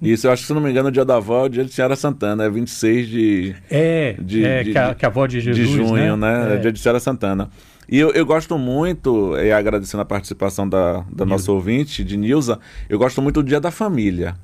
Isso, 0.00 0.26
eu 0.26 0.32
acho 0.32 0.42
que, 0.42 0.48
se 0.48 0.54
não 0.54 0.60
me 0.60 0.70
engano, 0.70 0.88
o 0.88 0.92
dia 0.92 1.04
da 1.04 1.16
avó 1.16 1.44
é 1.44 1.46
o 1.46 1.48
dia 1.48 1.64
de 1.64 1.72
Senhora 1.72 1.96
Santana, 1.96 2.44
é 2.44 2.50
26 2.50 3.08
de. 3.08 3.56
É, 3.70 4.16
de, 4.20 4.44
é 4.44 4.62
de, 4.62 4.72
que, 4.72 4.78
a, 4.78 4.94
que 4.94 5.04
a 5.04 5.08
avó 5.08 5.26
de 5.26 5.40
Jesus. 5.40 5.68
De 5.68 5.74
junho, 5.74 6.16
né? 6.16 6.46
né? 6.46 6.54
É. 6.54 6.58
dia 6.58 6.72
de 6.72 6.78
Senhora 6.78 7.00
Santana. 7.00 7.50
E 7.88 7.98
eu, 7.98 8.10
eu 8.10 8.24
gosto 8.24 8.56
muito, 8.56 9.36
e 9.36 9.50
agradecendo 9.50 10.00
a 10.00 10.04
participação 10.04 10.68
da, 10.68 11.04
da 11.12 11.26
nossa 11.26 11.50
ouvinte, 11.50 12.04
de 12.04 12.16
Nilza, 12.16 12.60
eu 12.88 12.98
gosto 12.98 13.20
muito 13.20 13.42
do 13.42 13.48
Dia 13.48 13.60
da 13.60 13.72
Família. 13.72 14.36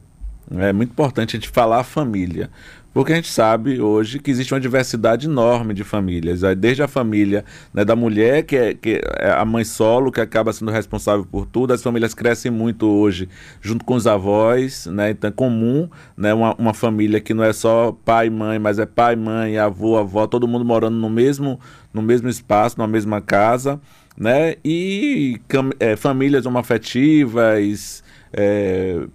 É 0.50 0.72
muito 0.72 0.90
importante 0.90 1.36
a 1.36 1.40
gente 1.40 1.48
falar 1.48 1.80
a 1.80 1.84
família. 1.84 2.50
Porque 2.96 3.12
a 3.12 3.16
gente 3.16 3.30
sabe 3.30 3.78
hoje 3.78 4.18
que 4.18 4.30
existe 4.30 4.54
uma 4.54 4.58
diversidade 4.58 5.26
enorme 5.26 5.74
de 5.74 5.84
famílias. 5.84 6.40
Desde 6.56 6.82
a 6.82 6.88
família 6.88 7.44
né, 7.70 7.84
da 7.84 7.94
mulher, 7.94 8.42
que 8.42 8.56
é, 8.56 8.72
que 8.72 9.02
é 9.18 9.32
a 9.32 9.44
mãe 9.44 9.64
solo, 9.64 10.10
que 10.10 10.18
acaba 10.18 10.50
sendo 10.50 10.70
responsável 10.70 11.26
por 11.30 11.44
tudo. 11.44 11.74
As 11.74 11.82
famílias 11.82 12.14
crescem 12.14 12.50
muito 12.50 12.86
hoje 12.86 13.28
junto 13.60 13.84
com 13.84 13.96
os 13.96 14.06
avós. 14.06 14.86
Né, 14.86 15.10
então 15.10 15.28
é 15.28 15.30
comum 15.30 15.90
né, 16.16 16.32
uma, 16.32 16.54
uma 16.54 16.72
família 16.72 17.20
que 17.20 17.34
não 17.34 17.44
é 17.44 17.52
só 17.52 17.92
pai 17.92 18.28
e 18.28 18.30
mãe, 18.30 18.58
mas 18.58 18.78
é 18.78 18.86
pai, 18.86 19.14
mãe, 19.14 19.58
avô, 19.58 19.98
avó, 19.98 20.26
todo 20.26 20.48
mundo 20.48 20.64
morando 20.64 20.96
no 20.96 21.10
mesmo, 21.10 21.60
no 21.92 22.00
mesmo 22.00 22.30
espaço, 22.30 22.78
na 22.78 22.86
mesma 22.86 23.20
casa. 23.20 23.78
Né, 24.16 24.54
e 24.64 25.38
é, 25.78 25.96
famílias 25.96 26.46
homoafetivas. 26.46 28.02
É, 28.32 29.06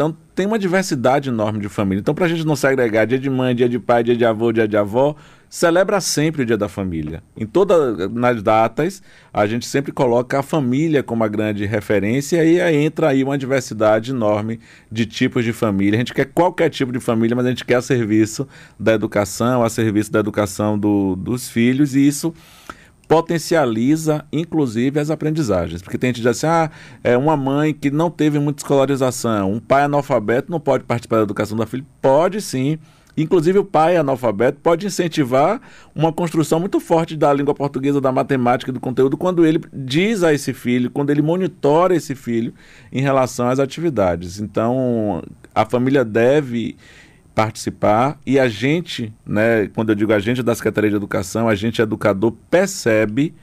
então 0.00 0.16
tem 0.34 0.46
uma 0.46 0.58
diversidade 0.58 1.28
enorme 1.28 1.60
de 1.60 1.68
família. 1.68 2.00
Então, 2.00 2.14
para 2.14 2.24
a 2.24 2.28
gente 2.28 2.46
não 2.46 2.56
segregar 2.56 3.06
dia 3.06 3.18
de 3.18 3.28
mãe, 3.28 3.54
dia 3.54 3.68
de 3.68 3.78
pai, 3.78 4.02
dia 4.02 4.16
de 4.16 4.24
avô, 4.24 4.50
dia 4.50 4.66
de 4.66 4.74
avó, 4.74 5.14
celebra 5.46 6.00
sempre 6.00 6.40
o 6.40 6.46
dia 6.46 6.56
da 6.56 6.70
família. 6.70 7.22
Em 7.36 7.44
todas 7.44 7.98
as 8.24 8.42
datas, 8.42 9.02
a 9.30 9.46
gente 9.46 9.66
sempre 9.66 9.92
coloca 9.92 10.38
a 10.38 10.42
família 10.42 11.02
como 11.02 11.22
a 11.22 11.28
grande 11.28 11.66
referência 11.66 12.42
e 12.42 12.58
aí 12.58 12.76
entra 12.76 13.10
aí 13.10 13.22
uma 13.22 13.36
diversidade 13.36 14.12
enorme 14.12 14.58
de 14.90 15.04
tipos 15.04 15.44
de 15.44 15.52
família. 15.52 15.98
A 15.98 16.00
gente 16.00 16.14
quer 16.14 16.24
qualquer 16.24 16.70
tipo 16.70 16.92
de 16.92 17.00
família, 17.00 17.36
mas 17.36 17.44
a 17.44 17.50
gente 17.50 17.66
quer 17.66 17.74
a 17.74 17.82
serviço 17.82 18.48
da 18.78 18.94
educação, 18.94 19.62
a 19.62 19.68
serviço 19.68 20.10
da 20.10 20.20
educação 20.20 20.78
do, 20.78 21.14
dos 21.14 21.50
filhos 21.50 21.94
e 21.94 22.08
isso 22.08 22.32
potencializa, 23.10 24.24
inclusive, 24.32 25.00
as 25.00 25.10
aprendizagens. 25.10 25.82
Porque 25.82 25.98
tem 25.98 26.10
gente 26.10 26.22
que 26.22 26.28
diz 26.28 26.30
assim, 26.30 26.46
ah, 26.46 26.70
é 27.02 27.16
uma 27.16 27.36
mãe 27.36 27.74
que 27.74 27.90
não 27.90 28.08
teve 28.08 28.38
muita 28.38 28.62
escolarização, 28.62 29.54
um 29.54 29.58
pai 29.58 29.82
analfabeto 29.82 30.48
não 30.48 30.60
pode 30.60 30.84
participar 30.84 31.16
da 31.16 31.22
educação 31.24 31.58
da 31.58 31.66
filha? 31.66 31.84
Pode 32.00 32.40
sim. 32.40 32.78
Inclusive, 33.16 33.58
o 33.58 33.64
pai 33.64 33.96
analfabeto 33.96 34.60
pode 34.62 34.86
incentivar 34.86 35.60
uma 35.92 36.12
construção 36.12 36.60
muito 36.60 36.78
forte 36.78 37.16
da 37.16 37.32
língua 37.32 37.52
portuguesa, 37.52 38.00
da 38.00 38.12
matemática, 38.12 38.70
do 38.70 38.78
conteúdo, 38.78 39.16
quando 39.16 39.44
ele 39.44 39.60
diz 39.72 40.22
a 40.22 40.32
esse 40.32 40.54
filho, 40.54 40.88
quando 40.88 41.10
ele 41.10 41.20
monitora 41.20 41.96
esse 41.96 42.14
filho 42.14 42.54
em 42.92 43.02
relação 43.02 43.48
às 43.48 43.58
atividades. 43.58 44.38
Então, 44.38 45.20
a 45.52 45.66
família 45.66 46.04
deve 46.04 46.76
participar 47.40 48.18
e 48.26 48.38
a 48.38 48.50
gente, 48.50 49.10
né, 49.26 49.66
quando 49.68 49.88
eu 49.88 49.94
digo 49.94 50.12
a 50.12 50.18
gente 50.18 50.42
da 50.42 50.54
Secretaria 50.54 50.90
de 50.90 50.96
Educação, 50.96 51.48
a 51.48 51.54
gente 51.54 51.80
educador 51.80 52.34
percebe 52.50 53.34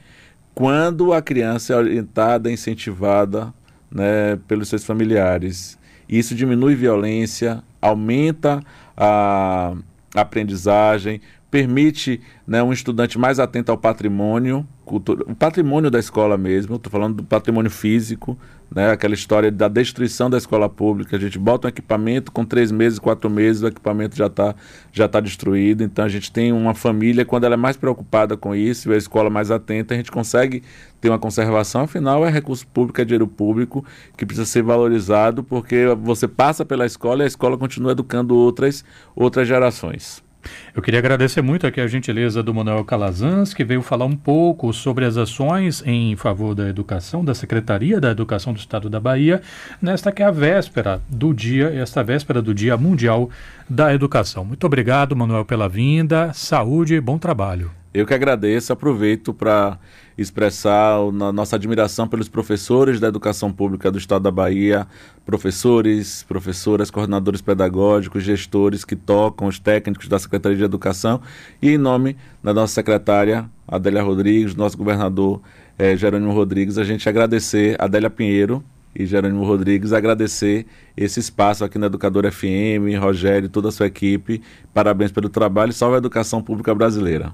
quando 0.54 1.12
a 1.12 1.20
criança 1.20 1.72
é 1.72 1.76
orientada, 1.76 2.48
incentivada, 2.48 3.52
né, 3.90 4.38
pelos 4.46 4.68
seus 4.68 4.84
familiares. 4.84 5.76
Isso 6.08 6.32
diminui 6.32 6.76
violência, 6.76 7.60
aumenta 7.82 8.62
a 8.96 9.74
aprendizagem, 10.14 11.20
permite 11.50 12.20
né, 12.46 12.62
um 12.62 12.72
estudante 12.72 13.18
mais 13.18 13.40
atento 13.40 13.72
ao 13.72 13.78
patrimônio, 13.78 14.64
cultura, 14.88 15.24
o 15.28 15.34
patrimônio 15.34 15.90
da 15.90 15.98
escola 15.98 16.36
mesmo, 16.36 16.76
estou 16.76 16.90
falando 16.90 17.16
do 17.16 17.22
patrimônio 17.22 17.70
físico, 17.70 18.36
né, 18.74 18.90
aquela 18.90 19.14
história 19.14 19.50
da 19.50 19.68
destruição 19.68 20.28
da 20.28 20.36
escola 20.36 20.68
pública, 20.68 21.16
a 21.16 21.20
gente 21.20 21.38
bota 21.38 21.66
um 21.66 21.70
equipamento, 21.70 22.32
com 22.32 22.44
três 22.44 22.72
meses, 22.72 22.98
quatro 22.98 23.30
meses, 23.30 23.62
o 23.62 23.66
equipamento 23.66 24.16
já 24.16 24.26
está 24.26 24.54
já 24.92 25.08
tá 25.08 25.20
destruído, 25.20 25.84
então 25.84 26.04
a 26.04 26.08
gente 26.08 26.32
tem 26.32 26.52
uma 26.52 26.74
família, 26.74 27.24
quando 27.24 27.44
ela 27.44 27.54
é 27.54 27.56
mais 27.56 27.76
preocupada 27.76 28.36
com 28.36 28.54
isso, 28.54 28.90
e 28.90 28.94
a 28.94 28.96
escola 28.96 29.30
mais 29.30 29.50
atenta, 29.50 29.94
a 29.94 29.96
gente 29.96 30.10
consegue 30.10 30.62
ter 31.00 31.08
uma 31.08 31.18
conservação, 31.18 31.82
afinal 31.82 32.26
é 32.26 32.30
recurso 32.30 32.66
público, 32.66 33.00
é 33.00 33.04
dinheiro 33.04 33.28
público, 33.28 33.84
que 34.16 34.26
precisa 34.26 34.46
ser 34.46 34.62
valorizado, 34.62 35.44
porque 35.44 35.86
você 36.02 36.26
passa 36.26 36.64
pela 36.64 36.86
escola 36.86 37.22
e 37.22 37.24
a 37.24 37.28
escola 37.28 37.56
continua 37.56 37.92
educando 37.92 38.34
outras, 38.34 38.84
outras 39.14 39.46
gerações. 39.46 40.27
Eu 40.74 40.82
queria 40.82 41.00
agradecer 41.00 41.42
muito 41.42 41.66
aqui 41.66 41.80
a 41.80 41.86
gentileza 41.86 42.42
do 42.42 42.54
Manuel 42.54 42.84
Calazans, 42.84 43.52
que 43.54 43.64
veio 43.64 43.82
falar 43.82 44.04
um 44.04 44.16
pouco 44.16 44.72
sobre 44.72 45.04
as 45.04 45.16
ações 45.16 45.82
em 45.86 46.14
favor 46.16 46.54
da 46.54 46.68
educação, 46.68 47.24
da 47.24 47.34
Secretaria 47.34 48.00
da 48.00 48.10
Educação 48.10 48.52
do 48.52 48.58
Estado 48.58 48.88
da 48.88 49.00
Bahia, 49.00 49.42
nesta 49.80 50.12
que 50.12 50.22
é 50.22 50.26
a 50.26 50.30
véspera 50.30 51.00
do 51.08 51.32
dia, 51.32 51.72
esta 51.74 52.02
véspera 52.02 52.40
do 52.40 52.54
Dia 52.54 52.76
Mundial 52.76 53.30
da 53.68 53.92
Educação. 53.92 54.44
Muito 54.44 54.64
obrigado, 54.64 55.16
Manuel, 55.16 55.44
pela 55.44 55.68
vinda, 55.68 56.32
saúde 56.32 56.94
e 56.94 57.00
bom 57.00 57.18
trabalho. 57.18 57.70
Eu 57.92 58.06
que 58.06 58.14
agradeço, 58.14 58.72
aproveito 58.72 59.32
para 59.32 59.78
expressar 60.18 60.98
a 60.98 61.32
nossa 61.32 61.54
admiração 61.54 62.08
pelos 62.08 62.28
professores 62.28 62.98
da 62.98 63.06
educação 63.06 63.52
pública 63.52 63.90
do 63.90 63.98
Estado 63.98 64.24
da 64.24 64.30
Bahia, 64.32 64.86
professores, 65.24 66.24
professoras, 66.24 66.90
coordenadores 66.90 67.40
pedagógicos, 67.40 68.24
gestores 68.24 68.84
que 68.84 68.96
tocam, 68.96 69.46
os 69.46 69.60
técnicos 69.60 70.08
da 70.08 70.18
Secretaria 70.18 70.58
de 70.58 70.64
Educação 70.64 71.20
e 71.62 71.70
em 71.70 71.78
nome 71.78 72.16
da 72.42 72.52
nossa 72.52 72.74
secretária 72.74 73.48
Adélia 73.66 74.02
Rodrigues, 74.02 74.56
nosso 74.56 74.76
governador 74.76 75.40
eh, 75.78 75.96
Jerônimo 75.96 76.32
Rodrigues, 76.32 76.78
a 76.78 76.84
gente 76.84 77.08
agradecer 77.08 77.76
a 77.78 77.84
Adélia 77.84 78.10
Pinheiro 78.10 78.64
e 78.94 79.06
Jerônimo 79.06 79.44
Rodrigues 79.44 79.92
agradecer 79.92 80.66
esse 80.96 81.20
espaço 81.20 81.64
aqui 81.64 81.78
na 81.78 81.86
Educadora 81.86 82.32
FM, 82.32 82.98
Rogério, 83.00 83.48
toda 83.48 83.68
a 83.68 83.72
sua 83.72 83.86
equipe. 83.86 84.42
Parabéns 84.74 85.12
pelo 85.12 85.28
trabalho 85.28 85.70
e 85.70 85.74
salve 85.74 85.94
a 85.94 85.98
educação 85.98 86.42
pública 86.42 86.74
brasileira. 86.74 87.32